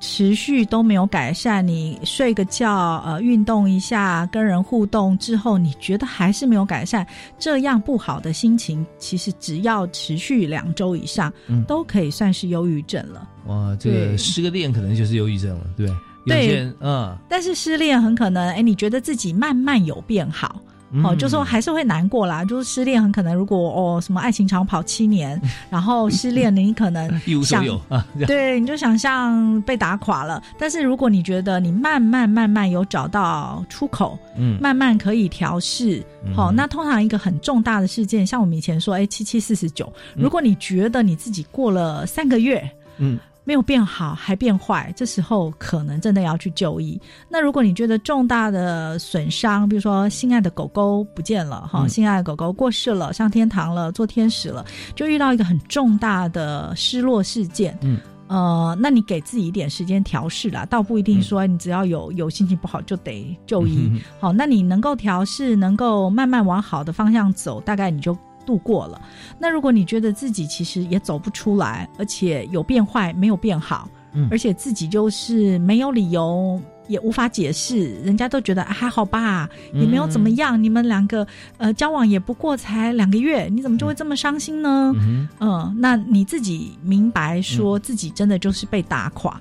[0.00, 7.06] 持续都没有改善，你睡个觉，呃，运动一下，跟人互动之后，你觉得还是没有改善，
[7.38, 13.28] 这样不好的心情，其实只要持续两周以上，嗯都可以算是忧郁症了。
[13.46, 15.86] 哇，这个失个恋可能就是忧郁症了，对
[16.26, 16.72] 对？
[16.80, 20.60] 嗯，但是失恋很可能，哎，你觉得自己慢慢有变好。
[21.04, 22.44] 哦，就说还是会难过啦。
[22.44, 30.42] 就是失恋很可能，如果哦什么爱情长跑七年， 然后失恋你可能 一无所有 啊，对，你就想象被打垮了。
[30.58, 36.02] 但是如果你觉得你慢慢慢慢有找到出口，嗯，慢慢可以调试，
[36.34, 43.18] 好，那通常一个很重大的事件，像我们以前说，哎，七七四十九，如果你觉得你自己过了三个月，嗯。
[43.46, 47.00] 没有变好，还变坏，这时候可能真的要去就医。
[47.28, 63.88] 那如果你觉得重大的损伤，比如说心爱的狗狗不见了，哈，心爱的狗狗过世了，上天堂了，做天使了，就遇到一个很重大的失落事件，嗯，呃，那你给自己一点时间调试啦，倒不一定说你只要有有心情不好就得就医。
[64.18, 68.18] 好，那你能够调试，能够慢慢往好的方向走，大概你就。
[68.46, 68.98] 度过了，
[69.38, 81.26] 那如果你觉得自己其实也走不出来，而且有变坏没有变好，嗯，而且自己就是没有理由，也无法解释，人家都觉得还好吧，也没有怎么样，你们两个
[81.58, 84.94] 呃交往也不过才两个月，你怎么就会这么伤心呢？
[85.40, 89.38] 嗯，那你自己明白说自己真的就是被打垮。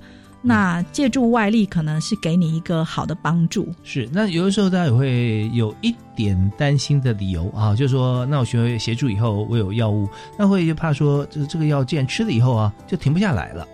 [0.48, 3.68] 那借助外力可能是给你一个好的帮助。
[3.84, 13.68] 是，那有的时候大家也会有一点担心的理由啊，就是说，那我学协助以后，我有药物，那会就怕说，就是这个药既然吃了以后啊，就停不下来了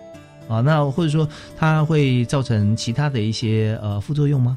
[0.48, 4.56] 啊，那或者说它会造成其他的一些呃副作用吗？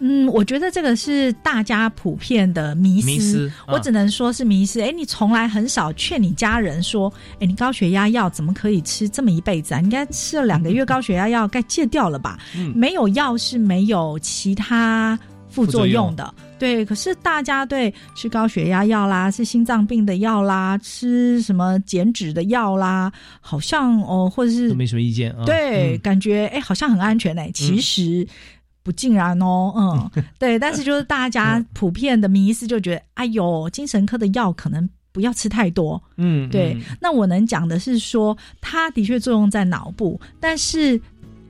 [0.00, 4.80] 嗯，我觉得这个是大家普遍的迷思，我只能说是迷思。
[4.80, 9.80] 哎，你从来很少劝你家人说，哎，你高血压药怎么可以吃这么一辈子啊？
[9.80, 12.38] 应该吃了两个月高血压药该戒掉了吧？
[12.74, 16.32] 没有药是没有其他副作用的。
[16.60, 25.44] 对，可是大家对吃高血压药啦，吃心脏病的药啦，吃什么减脂的药啦，好像哦，或者是都没什么意见啊。
[25.44, 28.26] 对，感觉哎，好像很安全哎，其实。
[28.88, 36.74] 不尽然哦，嗯， 对，但是就是大家普遍的迷思就觉得，哎呦，精神科的药可能不要吃太多，嗯，对。
[36.98, 40.98] 那我能讲的是说，它的确作用在脑部，但是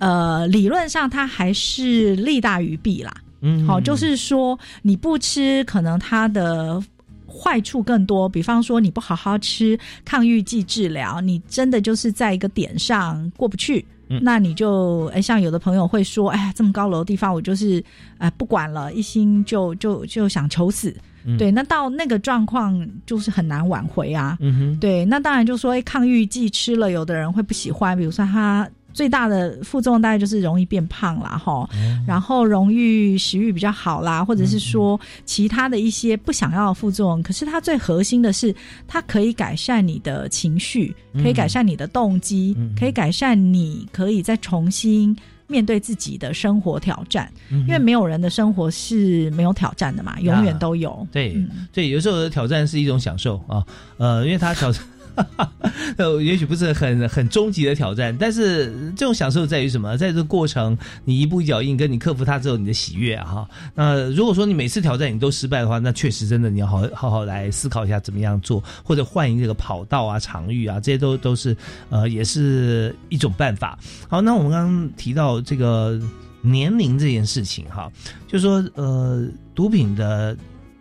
[0.01, 3.15] 呃，理论上它还是利大于弊啦。
[3.43, 6.83] 嗯，好，就是说你不吃，可能它的
[7.29, 8.29] 坏处更多。
[8.29, 13.87] 比方说，你不好好吃抗郁剂治疗，你真的就是在一个点上过不去。
[14.23, 17.83] 那你就哎，像有的朋友会说，哎呀，这么高楼地方，我就是
[18.19, 20.95] 哎不管了，一心就就就想求死。
[21.37, 24.39] 对，那到那个状况就是很难挽回啊。
[24.41, 28.69] 嗯哼，对，那当然就说，哎，抗郁剂吃了，有的人会不喜欢，比如说他。
[28.99, 31.71] 最大的副作用大概就是容易变胖啦，哈，
[32.05, 37.23] 然后容易食欲比较好啦，或者是说其他的一些不想要的副作用。
[37.23, 38.53] 可是它最核心的是，
[38.89, 40.93] 它可以改善你的情绪，
[41.23, 47.33] 可以改善你的动机，可以改善你可以再重新面对自己的生活挑战。
[47.51, 51.07] 因为没有人的生活是没有挑战的嘛，永远都有。
[51.13, 51.41] 对，
[51.73, 53.65] 对，有时候的挑战是一种享受啊，
[53.97, 54.83] 呃，因为他挑战。
[55.97, 59.97] 呃，也许不是很很终极的挑战，但是这种享受在于什么？
[59.97, 63.49] 在这个过程，你一步一脚印，跟你克服它之后，你的喜悦啊哈。
[63.75, 71.57] 那如果说你每次挑战你都失败的话，那确实真的你要好好好来思考一下怎么样做，或者换一个跑道啊、场域啊，这些都都是
[71.91, 73.79] 呃，也是一种办法。
[74.09, 76.01] 好，那我们刚刚提到这个
[76.43, 77.91] 年龄这件事情哈，
[78.27, 80.37] 就说呃，毒品的。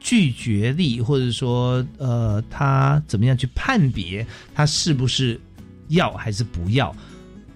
[0.08, 5.38] 拒绝力，或者说，呃，他怎么样去判别他是不是
[5.90, 6.96] 要还是不要，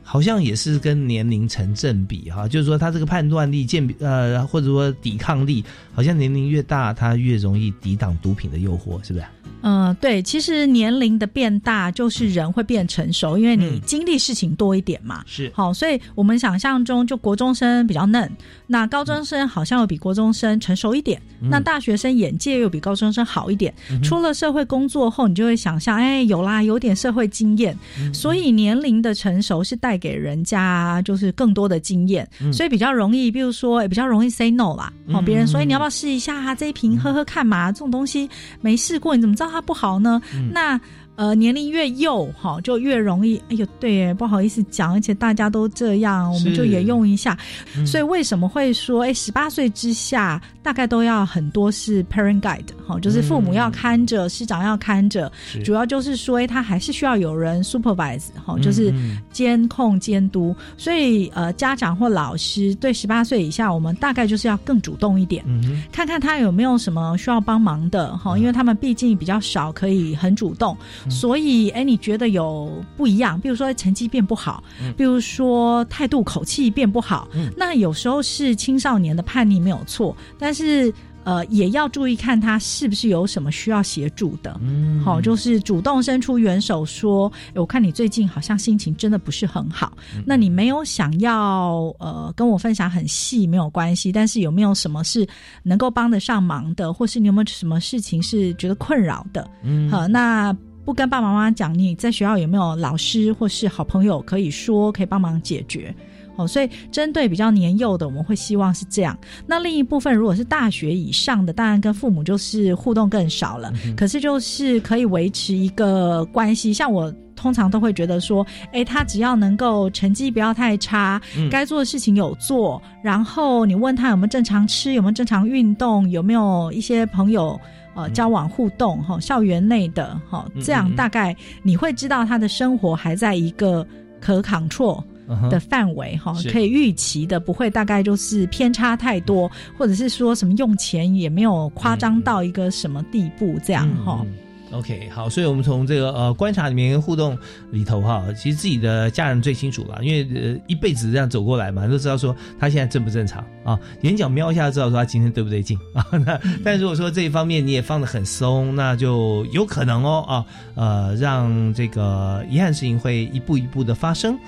[0.04, 2.49] 好像也是跟年龄成正比哈。
[2.49, 5.64] 就是说，他这个判断力、鉴呃，或者说抵抗力，
[5.94, 9.26] 好像年龄越大，他越容易抵挡毒品的诱惑，是不是？
[9.64, 15.24] 嗯，对，其实年龄的变大，就是人会变成熟，因为你经历事情多一点嘛。
[15.28, 18.28] 是，好，所以我们想象中，就国中生比较嫩，
[18.66, 23.72] 那高中生好像又比国中生成熟一点，那大学生眼界又比高中生好一点。
[24.02, 27.78] 出了社会工作后，你就会想象，哎，有啦，有点社会经验，
[28.12, 34.92] 所以年龄的成熟是带给人家就是更多的经验，所以比较容易，比如说比较容易 say no 啦。
[35.14, 37.72] 哦，别人说你要不要试一下这一瓶喝喝看嘛？
[37.72, 38.30] 这种东西
[38.62, 39.50] 没试过，你怎么知道？
[39.50, 40.22] 它不好呢，
[40.54, 40.80] 那。
[41.18, 43.38] 呃，年龄越幼哈，就越容易。
[43.50, 47.38] 哎呦，对，不好意思讲，而且大家都这样，我们就也用一下。
[47.86, 55.32] 所以为什么会说，哎，十八岁之下大概都要很多是 parent guide 哈，就是父母要看着，师长要看着，
[55.64, 58.93] 主要就是说，哎，他还是需要有人 supervise 哈，就是
[59.32, 60.55] 监控监督。
[60.78, 65.43] 所以呃，家长或老师对十八岁以下，我们大概就是要更主动一点，
[65.91, 70.78] 看看他有没有什么需要帮忙的哈，因为他们毕竟比较少可以很主动。
[71.09, 73.39] 所以，哎，你觉得有不一样？
[73.39, 74.64] 比如说成绩变不好，
[74.95, 80.93] 比如说态度口气变不好，那有时候是青少年的叛逆没有错，但是
[81.24, 84.60] 呃，也要注意看他是不是有什么需要协助的。
[84.64, 89.95] 嗯，好，就是主动伸出援手，说，我看你最近好像心情真的不是很好，
[90.26, 95.28] 那你没有想要呃跟我分享很细没有关系，但是有没有什么是
[95.62, 99.47] 能够帮得上忙的，或是你有没有什么事情是觉得困扰的？
[99.64, 100.56] 嗯，好，那。
[100.84, 105.93] 不跟爸爸妈妈讲，你在学校有没有老师或是好朋友可以说可以帮忙解决？
[106.36, 109.18] 哦，所以针对比较年幼的，我们会希望是这样。
[109.46, 113.72] 那另一部分如果是大学以上的，当然跟父母就是互动更少了。
[113.96, 116.74] 可是就是可以维持一个关系。
[116.74, 127.60] 像我通常都会觉得说，哎，他只要能够成绩不要太差，该做的事情有做，然后你问他有没有正常吃，有没有正常运动，有没有一些朋友。
[127.94, 133.86] 呃，交往互动哈，校园内的哈，这样大概你会知道他的生活还在一个
[134.22, 135.04] 可 control
[135.49, 144.26] 的范围哈，可以预期的，不会大概就是偏差太多，或者是说什么用钱也没有夸张到一个什么地步这样哈。
[144.74, 147.38] OK，好，所以我们从这个呃观察里面互动
[147.72, 156.07] 里头哈，其实自己的家人最清楚了，因为呃一辈子这样走过来嘛，都知道说他现在正不正常啊，眼角瞄一下就知道说他今天对不对劲啊。
[156.26, 160.45] 那但如果说这一方面你也放得很松，那就有可能哦啊
[160.76, 164.39] 呃让这个遗憾事情会一步一步的发生。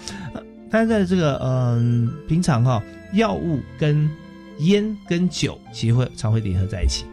[0.74, 2.82] 但是在这个嗯平常哈，
[3.14, 4.10] 药物跟
[4.62, 7.06] 烟跟酒其实会常会联合在一起。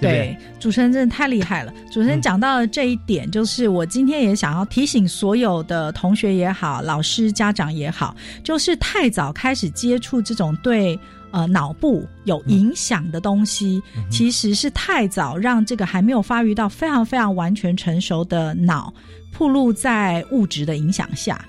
[0.00, 1.70] 对，主持人真的太厉害了。
[1.92, 10.98] 主持人讲到的这一点，就是我今天也想要提醒所有的同学也好，老师、家长也好，就是太早开始接触这种对
[11.32, 18.92] 呃脑部有影响的东西，其实是太早让这个还没有发育到非常非常完全成熟的脑，
[19.38, 21.44] 暴露在物质的影响下。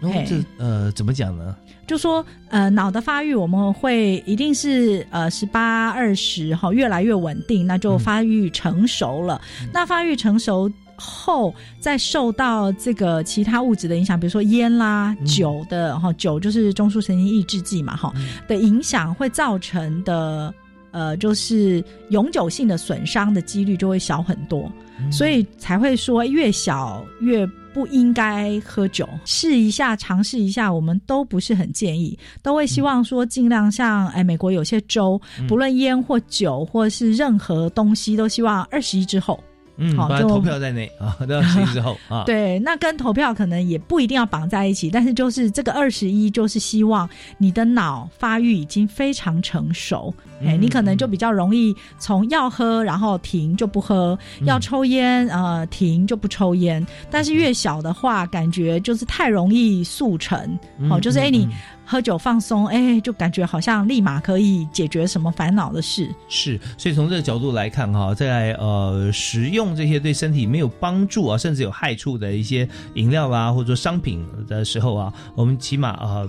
[0.00, 1.56] 这呃，怎么讲呢？
[1.86, 9.40] 就说呃，脑的发育我们会一定是呃十八二十哈，越来越稳定，那就发育成熟了。
[9.72, 18.12] 那发育成熟后，再受到这个其他物质的影响，比如说烟啦、酒的哈，酒就是中枢神经抑制剂嘛哈
[18.48, 20.52] 的影响，会造成的
[20.90, 24.70] 呃，就是永久性的损伤的几率就会小很多，
[25.12, 27.48] 所以才会说越小越。
[27.76, 39.38] 不应该喝酒，试一下，尝试一下，我们都不是很建议，都会希望说尽量像哎，美国有些州，不论烟或酒或是任何东西，都希望二十一之后，
[39.76, 42.24] 嗯，好，投票在内啊， 都要十一之后啊。
[42.24, 47.06] 对，那跟投票可能也不一定要绑在一起，但是就是这个二十一，就是希望
[47.36, 50.14] 你的脑发育已经非常成熟。
[50.44, 56.84] 哎，你可能就比较容易从要喝然后停就不喝，要抽烟呃停就不抽烟。
[57.10, 60.58] 但是越小的话，感觉就是太容易速成
[60.90, 61.48] 哦，就是哎你
[61.84, 66.12] 喝酒放松，哎就感觉好像立马可以解决什么烦恼的事。
[66.28, 76.28] 是，所以从这个角度来看哈，在呃食用这些对身体没有帮助啊，甚至有害处的一些饮料啦，或者说商品的时候啊，我们起码呃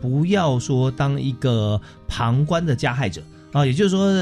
[0.00, 3.22] 不要说当一个旁观的加害者。
[3.54, 4.12] 啊，也就是说，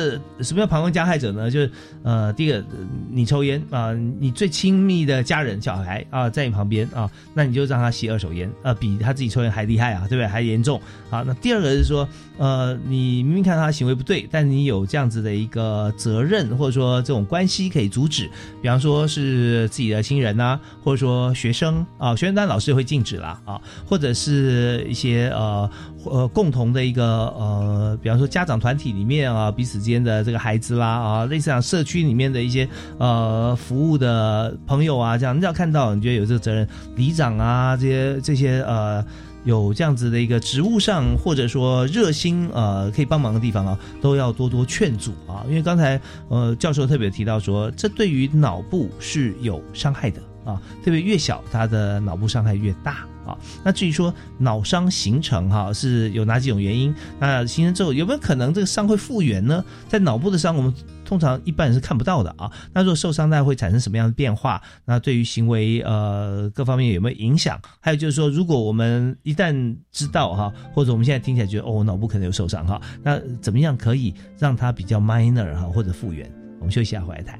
[0.43, 1.51] 什么叫旁观加害者呢？
[1.51, 1.71] 就是
[2.03, 2.63] 呃，第一个，
[3.11, 10.27] 你抽烟啊，你最亲密的家人小孩啊，在你旁边啊，那你就让他吸二手烟，呃，比他自己抽烟还厉害啊，对不对？
[10.27, 10.79] 还严重。
[11.09, 12.07] 好，那第二个是说，
[12.37, 18.29] 呃，你明明看他行为不对，但你有这样子的一个责任，或者说这种关系可以阻止。
[18.61, 25.71] 比方说是自己的亲人呐，或者说学生啊，学生当然老师会禁止啦啊，或者是一些呃
[26.05, 29.23] 呃共同的一个呃，比方说家长团体里面。
[29.33, 39.05] 啊，彼此间的这个孩子啦，啊，类似像社区里面的一些呃服务的朋友啊，这样你只要看到，你觉得有这个责任，里长啊，这些这些呃
[39.45, 53.07] 有这样子的一个职务上或者说热心呃可以帮忙的地方啊，都要多多劝阻啊，因为刚才呃教授特别提到说，这对于脑部是有伤害的啊，特别越小，他的脑部伤害越大。
[53.27, 56.95] 啊，那至于说脑伤形成哈是有哪几种原因？
[57.19, 59.65] 那形成之后有没有可能这个伤会复原呢？
[59.89, 60.73] 在脑部的伤，我们
[61.05, 62.51] 通常一般人是看不到的啊。
[62.73, 64.61] 那如果受伤，那会产生什么样的变化？
[64.85, 67.61] 那对于行为呃各方面有没有影响？
[67.81, 76.31] 还有就是说，如果我们一旦知道哈，或者我们现在听起来觉得哦，脑部可能有受伤哈，那怎么样可以让它比较 minor 哈或者复原？
[76.59, 77.39] 我们休息一下回来谈。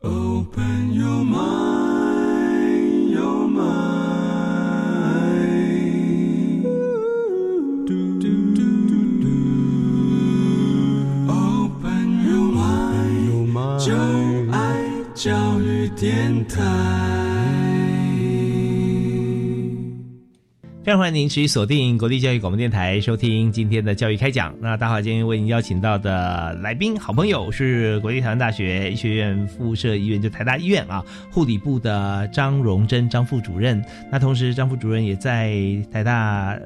[0.00, 4.17] Open your mind, your mind.
[16.00, 16.60] 电台，
[20.84, 24.54] 非常欢迎您持续锁定国立教育广播电台，收听今天的教育开讲。
[24.60, 33.84] 那大华今天为您邀请到的来宾，好朋友是国立台湾大学医学院附设医院，就台大医院啊护理部的张荣珍张副主任。
[34.08, 35.52] 那同时，张副主任也在
[35.90, 36.56] 台大。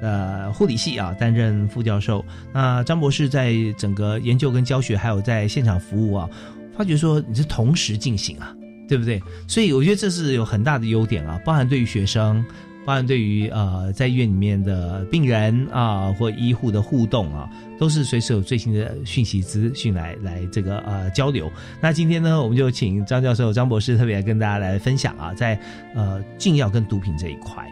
[0.00, 2.24] 呃，护理系啊，担任副教授。
[2.54, 6.30] 那张博士在整个研究跟教学，还有在现场服务啊，
[6.76, 8.54] 发觉说你是同时进行啊，
[8.88, 9.22] 对不对？
[9.46, 12.44] 所以我觉得这是有很大的优点啊，包含对于学生。
[12.86, 17.46] 包含对于呃在医院里面的病人啊或医护的互动啊，
[17.78, 21.52] 都是随时有最新的讯息资讯来来这个呃交流。
[21.82, 25.60] 那今天呢，我们就请张教授、张博士特别跟大家来分享啊，在
[25.94, 27.62] 呃禁药跟毒品这一块。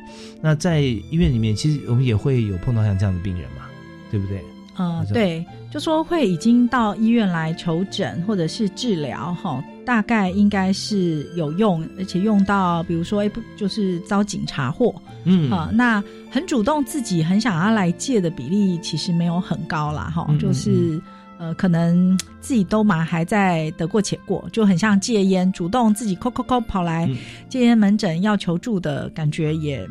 [0.42, 3.62] 那在医院里面，其实我们也会有碰到像这样的病人嘛，
[4.10, 4.44] 对不对？
[4.78, 14.92] 嗯，对，就说会已经到医院来求诊或者是治疗哈，大概应该是有用，而且用到比如说哎不就是遭警察获，
[15.24, 15.48] 嗯。
[15.50, 21.00] 啊，那很主动自己很想要来借的比例其实没有很高啦哈，就是
[21.38, 27.08] 呃可能自己都嘛还在得过且过，就很像戒烟，主动自己扣扣扣跑来
[27.48, 29.88] 戒烟门诊要求助的感觉也。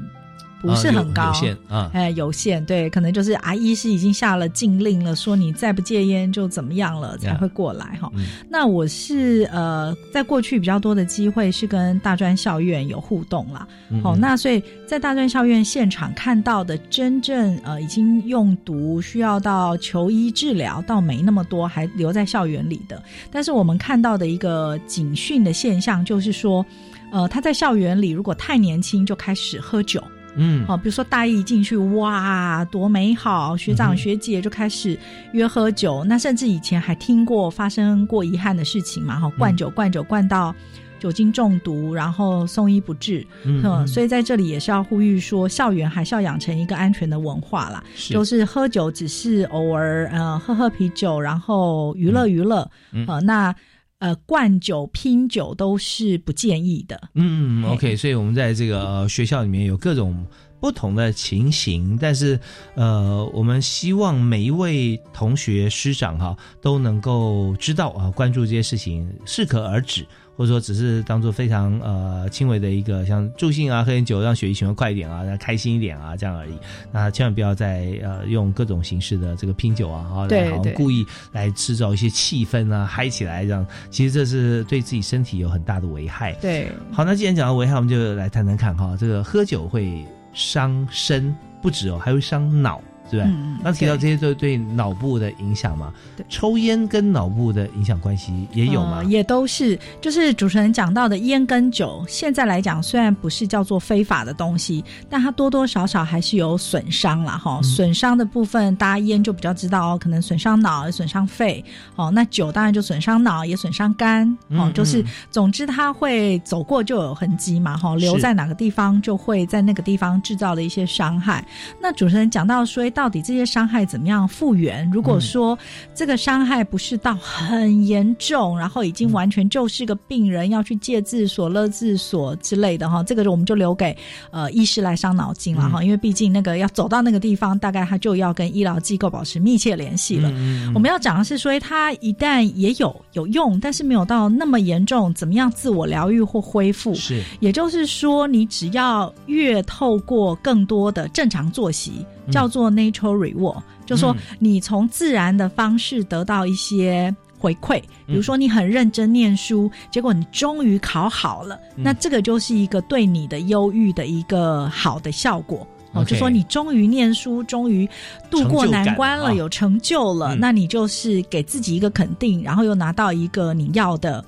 [0.66, 8.12] 不是很高，有限啊，哎，有限，对，可能就是啊，医师已经下了禁令了，说你再不戒烟就怎么样了，才会过来哈。
[8.50, 13.68] 那我是呃，在过去比较多的机会是跟大专校院有互动啦，
[14.04, 23.02] 哦，那所以在大专校院现场看到的真正呃已经用毒需要到求医治疗，倒没那么多，还留在校园里的。
[23.32, 26.66] 但是我们看到的一个警讯的现象就是说，
[27.12, 30.04] 呃，他在校园里如果太年轻就开始喝酒。
[30.36, 33.56] 嗯，好，比如说大一进去，哇，多美好！
[33.56, 34.98] 学长学姐就开始
[35.32, 40.54] 约喝酒，那甚至以前还听过发生过遗憾的事情嘛，哈，灌酒灌酒灌到
[41.00, 43.26] 酒精中毒，然后送医不治。
[43.44, 52.70] 嗯，所以在这里也是要呼吁说，校园还是要养成一个安全的文化啦，就是喝酒只是偶尔，呃，喝喝啤酒，然后娱乐娱乐，
[53.08, 53.56] 呃，那。
[54.00, 57.10] 呃，灌酒、拼酒都是不建议的。
[57.14, 60.26] 嗯，OK，所以我们在这个学校里面有各种
[60.60, 62.40] 不同的情形，但是
[62.76, 70.06] 呃，我们希望每一位同学师长哈都能够知道啊，关注这些事情，适可而止。
[70.36, 76.54] 或者说只是当做非常呃轻微的一个像助兴啊，喝点酒让血液循环快一点啊，让开心一点啊，这样而已。
[76.92, 83.66] 那千万不要再呃用各种形式的这个拼酒啊，好像故意来制造一些气氛啊，嗨起来这样。
[83.90, 86.34] 其实这是对自己身体有很大的危害。
[86.34, 92.82] 对，好，那既然讲到危害，我们就来谈谈看哈，这个喝酒会伤身不止哦，还会伤脑。
[93.10, 93.26] 对吧？
[93.28, 96.26] 嗯嗯那提到这些都对脑部的影响嘛对？
[96.30, 99.06] 抽烟跟脑部的影响关系也有吗呃？
[99.06, 107.38] 也都是，就是主持人讲到的烟跟酒，现在来讲虽然不是叫做非法的东西，但它多多少少还是有损伤了。
[107.38, 107.60] 哈。
[107.64, 111.64] 损伤的部分，大家烟就比较知道哦，可能损伤脑、损伤肺
[111.96, 112.12] 哦。
[112.12, 114.74] 那酒当然就损伤脑，也损伤肝哦嗯。
[114.74, 121.46] 就是嗯总之它会走过就有痕迹嘛，哈，留在哪个地方就会在那个地方制造了一些伤害。
[121.82, 124.90] 那主持人讲到说，到底这些伤害怎么样复原？
[124.90, 125.58] 如果说
[125.94, 133.96] 这个伤害不是到很严重，然后已经完全就是个病人要去戒治所、乐治所之类的哈，这个我们就留给
[134.32, 140.32] 呃医师来伤脑筋了哈，因为毕竟那个要走到那个地方，大概他就要跟医疗机构保持密切联系了。
[140.34, 146.96] 嗯我们要讲的是说，他一旦也有有用，但是没有到那么严重，怎么样自我疗愈或恢复？
[146.96, 157.16] 是也就是说，你只要越透过更多的正常作息，嗯叫做 natural reward，、就说你从自然的方式得到一些。
[157.38, 165.68] 回馈，比如说你很认真念书，结果你终于考好了，嗯那这个就是一个对你的忧郁的一个好的效果。
[165.94, 167.88] 哦，就说你终于念书，终于
[168.32, 174.24] 度过难关了，啊有成就了，嗯那你就是给自己一个肯定，然后又拿到一个你要的。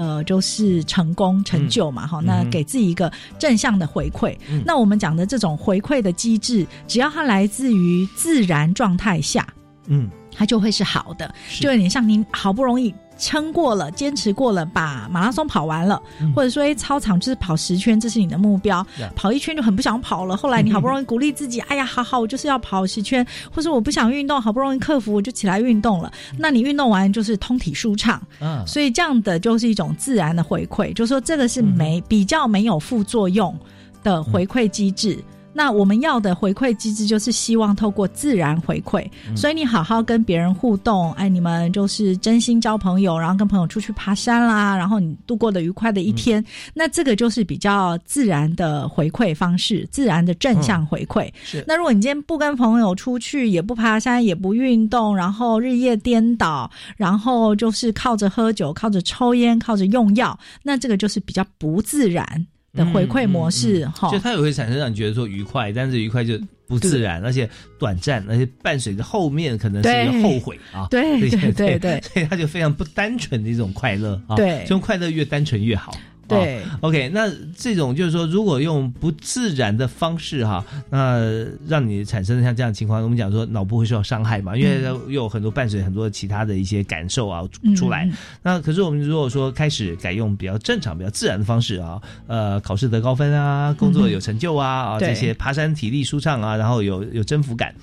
[0.00, 4.34] 呃，就是成功成就嘛，哈、那嗯给自己一个正向的回馈。
[4.48, 4.62] 嗯。
[4.64, 9.46] 那我们讲的这种回馈的机制，只要它来自于自然状态下，
[9.88, 20.36] 嗯，它就会是好的，就有点像您好不容易撑过了、坚持过了，把马拉松跑完了，嗯或者说哎操场就是跑十圈，这是你的目标跑一圈就很不想跑了。
[20.36, 26.10] 后来你好不容易鼓励自己，哎呀，好好，我就是要跑十圈，或者我不想运动，好不容易克服，我就起来运动了。
[26.38, 33.54] 那你运动完就是通体舒畅，嗯，所以这样的就是一种自然的回馈，就说这个是没比较没有副作用
[34.02, 35.22] 的回馈机制。
[35.52, 51.30] 那我们要的回馈机制就是希望透过自然回馈，所以你好好跟别人互动，哎，你们就是真心交朋友，然后跟朋友出去爬山啦，然后你度过的愉快的一天，那这个就是比较自然的回馈方式，自然的正向回馈。
[51.42, 51.64] 是。
[51.66, 64.10] 那如果你今天不跟朋友出去，也不爬山，也不运动，然后日夜颠倒，然后就是靠着喝酒、靠着抽烟、靠着用药，那这个就是比较不自然的回馈模式哈。
[64.10, 67.48] 就它也会产生让你觉得说愉快，但是愉快就不自然，而且
[67.78, 70.86] 短暂，而且伴随着后面可能是一个后悔啊。
[70.90, 74.36] 对对对对 所以它就非常不单纯的一种快乐啊。
[74.36, 75.94] 对这种快乐越单纯越好。
[76.30, 76.62] 对。
[76.62, 81.20] 哦 OK，那这种就是说，如果用不自然的方式哈，那
[81.68, 88.10] 让你产生像这样的情况，我们讲说脑部会受到伤害嘛，因为又有很多伴随很多其他的一些感受啊嗯出来。
[88.42, 97.74] 那可是我们如果说开始改用比较正常、比较自然的方式啊，呃，考试得高分啊，工作有成就啊，啊，这些爬山体力舒畅啊，然后有有征服感，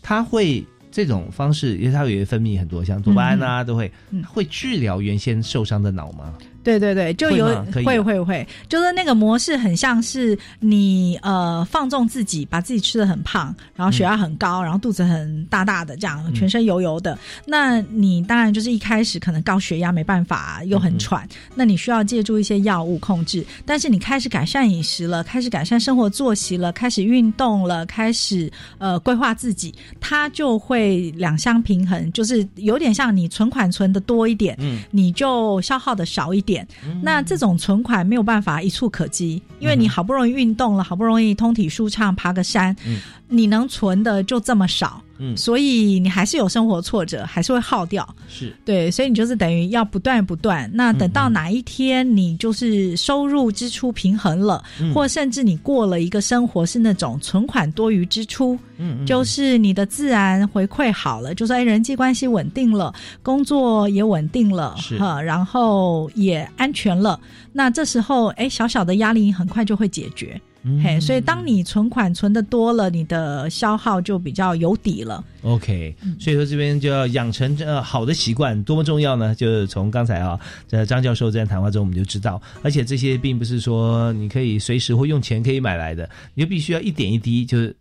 [0.00, 0.64] 它会。
[0.90, 4.24] 这种方式，因为它也会分泌很多像多巴胺啊，都会嗯。
[4.24, 6.32] 会治疗原先受伤的脑吗？
[6.68, 16.34] 对对对，就有会会会会，就是那个模式很像是你呃放纵自己，把自己吃的很胖，然后血压很高，然后肚子很大大的这样，嗯。
[16.34, 17.18] 全身油油的。
[17.46, 23.44] 那你当然就是一开始可能高血压没办法，又很喘，那你需要借助一些药物控制。
[23.64, 34.80] 但是你开始改善饮食了，开始改善生活作息了，开始运动了，开始呃规划自己，它就会两相平衡，就是有点像你存款存的多一点，嗯。
[34.90, 36.57] 你就消耗的少一点。
[37.02, 42.98] 那这种存款没有办法一触可及，因为你好不容易运动了，好不容易通体舒畅，爬个山，嗯。
[43.30, 48.08] 你能存的就这么少，嗯，所以你还是有生活挫折，还是会耗掉。
[48.28, 50.70] 是对，所以你就是等于要不断不断。
[50.72, 67.18] 那等嗯到哪一天你就是收入支出平衡了，嗯或甚至你过了一个生活是那种存款多于支出，嗯嗯就是你的自然回馈好了，就说哎人际关系稳定了，工作也稳定了，是哈，然后也安全了。
[67.52, 70.40] 那这时候哎小小的压力很快就会解决。
[70.62, 75.24] 嗯嘿，所以当你存款存的多了，你的消耗就比较有底了。
[75.42, 79.34] OK，所以说这边就要养成呃好的习惯，多么重要呢？
[79.36, 87.74] 就是从刚才啊，在张教授这样谈话中，我们就知道，而且这些并不是说你可以随时或用钱可以买来的，你就必须要一点一滴，就是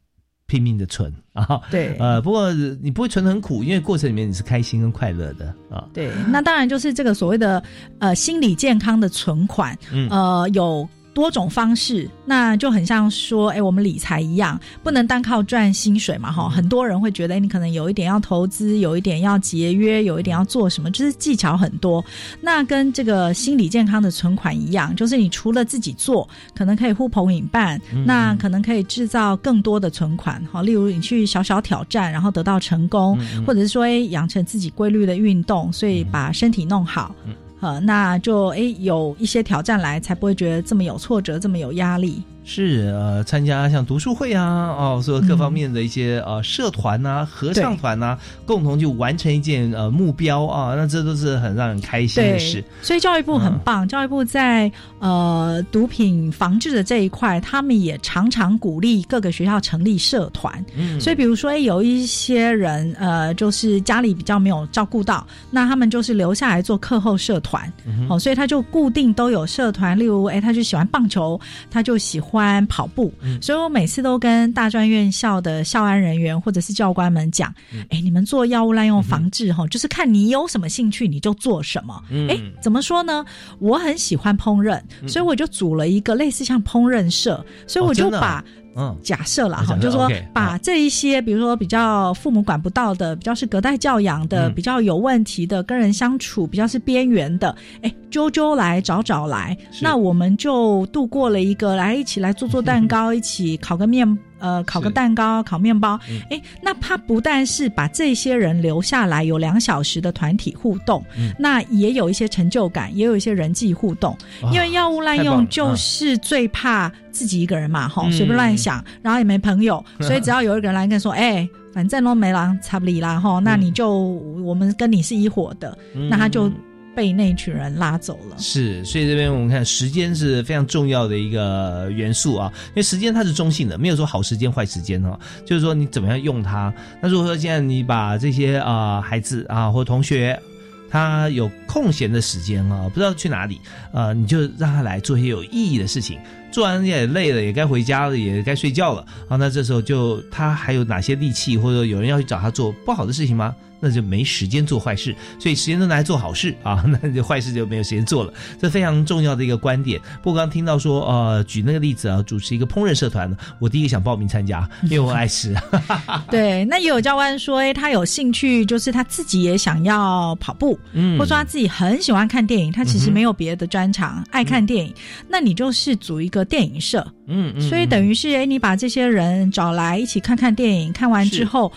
[0.45, 1.59] 拼命的存啊。
[1.71, 5.83] 对呃，不过你不会存得很苦，因为过程里面你是开心跟快乐的啊。
[5.95, 7.61] 对，那当然就是这个所谓的
[7.97, 10.87] 呃心理健康的存款，嗯呃有。
[11.17, 16.47] 多种方式，那就很像说，哎，我们理财一样，不能单靠赚薪水嘛，哈。
[16.47, 22.05] 很多人会觉得，你可能有一点要投资，有一点要节约，有一点要做什么，就是技巧很多。
[22.39, 30.61] 那跟这个心理健康的存款一样，就是你除了自己做，可能可以呼朋引伴，那可能可以制造更多的存款，哈。
[30.61, 37.15] 例如你去小小挑战，然后得到成功，或者是说，哎，养成自己规律的运动，所以把身体弄好。
[37.59, 42.21] 呃，那就诶有一些挑战来，才不会觉得这么有挫折，这么有压力。
[42.49, 52.63] 是呃，参加像读书会啊，哦，所有各方面的一些呃社团呐、合唱团呐，共同就完成一件呃目标啊，那这都是很让人开心的事。
[52.81, 60.65] 所以教育部很棒，教育部在呃毒品防治的这一块，他们也常常鼓励各个学校成立社团。
[60.73, 67.69] 嗯，所以比如说有一些人呃，就是家里比较没有照顾到，那他们就是留下来做课后社团。
[68.09, 71.37] 哦，所以他就固定都有社团，例如哎，他就喜欢棒球，
[71.69, 72.36] 他就喜欢。
[72.37, 73.11] 欢跑步，
[73.41, 77.53] 所以我每次都跟大专院校的校安人员或者是教官们讲：，
[77.89, 82.01] 哎，你们做药物滥用防治哈，就是看你有什么兴趣你就做什么。
[82.29, 83.25] 哎，怎么说呢？
[83.57, 88.45] 我很喜欢烹饪，所以我就组了一个类似像烹饪社，所以我就把。
[88.77, 104.17] 嗯，假设了哈，就是说把这一些，比如说比较父母管不到的，比较是隔代教养的，比较有问题的，跟人相处比较是边缘的，哎，揪揪来找找来，那我们就度过了一个来一起来做做蛋糕， 一起烤个面。
[104.39, 111.03] 呃，烤个蛋糕，烤面包，哎，那他不但是把这些人留下来，有两小时的团体互动，
[111.39, 114.17] 那也有一些成就感，也有一些人际互动。
[114.53, 123.97] 因为药物滥用就是最怕自己一个人嘛，哈，随便乱想，然后也没朋友， 所以只要有一个人来跟你说，哎，反正都没了，差不离啦，哈，那你就
[124.43, 125.77] 我们跟你是一伙的，
[126.09, 126.51] 那他就。
[126.97, 136.73] 被那群人拉走了，是，所以这边我们看时间是非常重要的一个元素啊，因为时间它是中性的，没有说好时间坏时间哈，就是说你怎么样用它。
[136.99, 140.41] 那如果说现在你把这些啊孩子啊或同学，
[140.89, 146.17] 他有空闲的时间啊，不知道去哪里，呃，你就让他来做一些有意义的事情，
[146.51, 149.37] 做完也累了，也该回家了，也该睡觉了啊。
[149.37, 153.55] 那这时候就他还有哪些力气，或者有人要去找他做不好的事情吗？
[153.79, 158.33] 那就没时间做坏事，所以时间都拿来做好事啊，那就坏事就没有时间做了。
[158.59, 160.01] 这非常重要的一个观点。
[160.23, 165.53] 不过刚听到说，呃，举那个例子啊，主持一个烹饪社团，我第一个想报名参加， 因为我爱吃。
[166.31, 174.91] 对，那也有教官说，哎，他有兴趣，就是他自己也想要跑步，嗯，或者说他自己很喜欢看电影，他其实没有别的专长，爱看电影。
[175.27, 181.71] 那你就是组一个电影社，嗯嗯，所以等于是，哎，你把这些人找来一起看看电影，看完之后。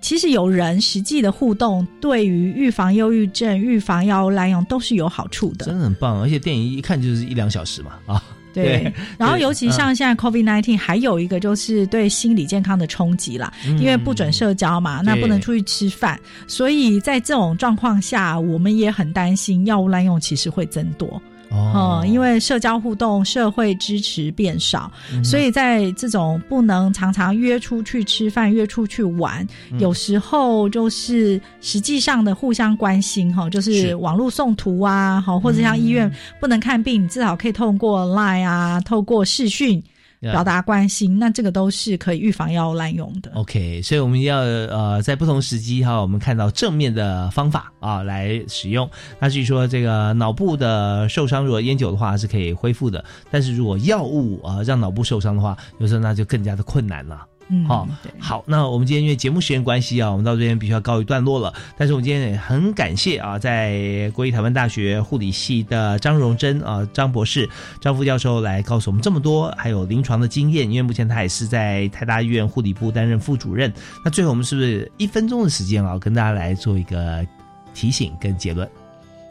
[0.00, 5.64] 其实有人实际的互动，对于预防忧郁症、预防药物滥用都是有好处的。
[5.64, 8.92] 真的很棒，而且电影一看就是一两小时嘛，啊，对。
[9.16, 21.18] 然后尤其像现在 COVID nineteen，还有一个就是对心理健康的冲击啦，因为不准社交嘛，那不能出去吃饭，所以在这种状况下，我们也很担心药物滥用其实会增多。
[21.54, 24.90] 哦，因为社交互动、社会支持变少，
[25.22, 29.46] 所以在这种不能常常约出去吃饭、约出去玩，
[29.78, 39.82] 有时候就是实际上的互相关心哈，就是网络送图啊，好，或者像医院不能看病，你至少可以透过 Line 啊，透过视讯。
[40.32, 43.30] 表达关心，那这个都是可以预防药物滥用的。
[43.34, 48.88] OK，所以我们要呃在不同时机哈，我们看到正面的方法啊来使用。
[49.18, 57.26] 那据说这个脑部的受伤，如果烟酒的话是可以恢复的，但是如果药物啊让脑部受伤的话，有时候那就更加的困难了。
[57.48, 57.86] 嗯，好，
[58.18, 61.52] 好，那我们今天因为节目时间关系啊，我们到这边必须要告一段落了。
[61.76, 67.48] 但是我们今天也很感谢啊，在国立台湾大学护理系的张荣珍啊，张博士、
[67.80, 70.70] 张副教授来告诉我们这么多，还有临床的经验。
[70.70, 73.72] 因为目前他也是在台大医院护理部担任副主任。
[74.04, 77.26] 那最后我们是不是一分钟的时间啊，跟大家来做一个
[77.74, 78.66] 提醒跟结论？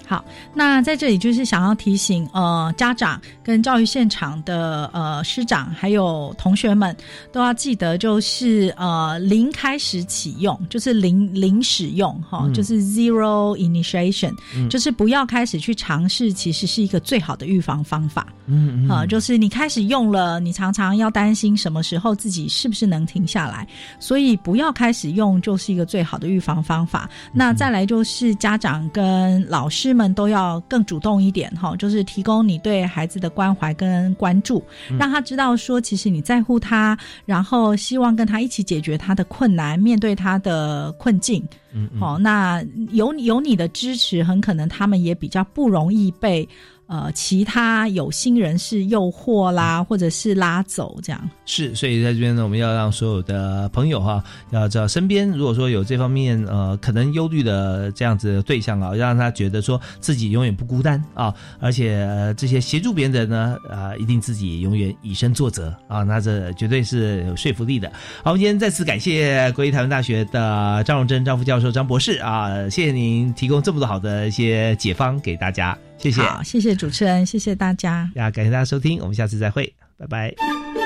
[0.05, 0.23] 好，
[0.53, 6.95] 那在这里就是想要提醒呃家长跟教育现场的呃师长还有同学们
[7.31, 14.33] 都要记得，就是呃零开始启用，就是零零使用哈，就是 zero initiation，
[14.69, 18.27] 就是不要开始去尝试，其实是一个最好的预防方法。
[18.45, 23.65] 嗯，啊，就是你开始用了，你常常要担心什么时候自己是不是能停下来，
[23.99, 27.09] 所以不要开始用，就是一个最好的预防方法。
[27.31, 34.63] 那再来就是家长跟老师们都要更主动一点哈，就是提供你对孩子的关怀跟关注，
[34.97, 41.43] 让他知道说其实你在乎他，然后希望跟他一起解决他的困难，面对他的困境。
[41.75, 46.47] 嗯，好，那有有你的支持，很可能他们也比较不容易被。
[46.93, 51.29] 呃其他有心人士诱惑啦，或者是拉走这样。
[51.43, 67.91] 是，所以在这边呢，我们要让所有的朋友哈，要知道身边如果说有这方面呃可能忧虑的这样子的对象啊，要让他觉得说自己永远不孤单啊，而且、呃这些协助别人的呢，啊，一定自己永远以身作则啊，那这绝对是有说服力的。
[68.23, 76.21] 好，我们今天再次感谢国立台湾大学的张荣珍张副教授张博士啊，谢谢您提供这么多好的一些解方给大家，谢谢。
[76.21, 78.11] 好，谢谢主持人，谢谢大家。
[78.15, 80.82] 呀，感谢大家收听，我们下次再会，拜拜。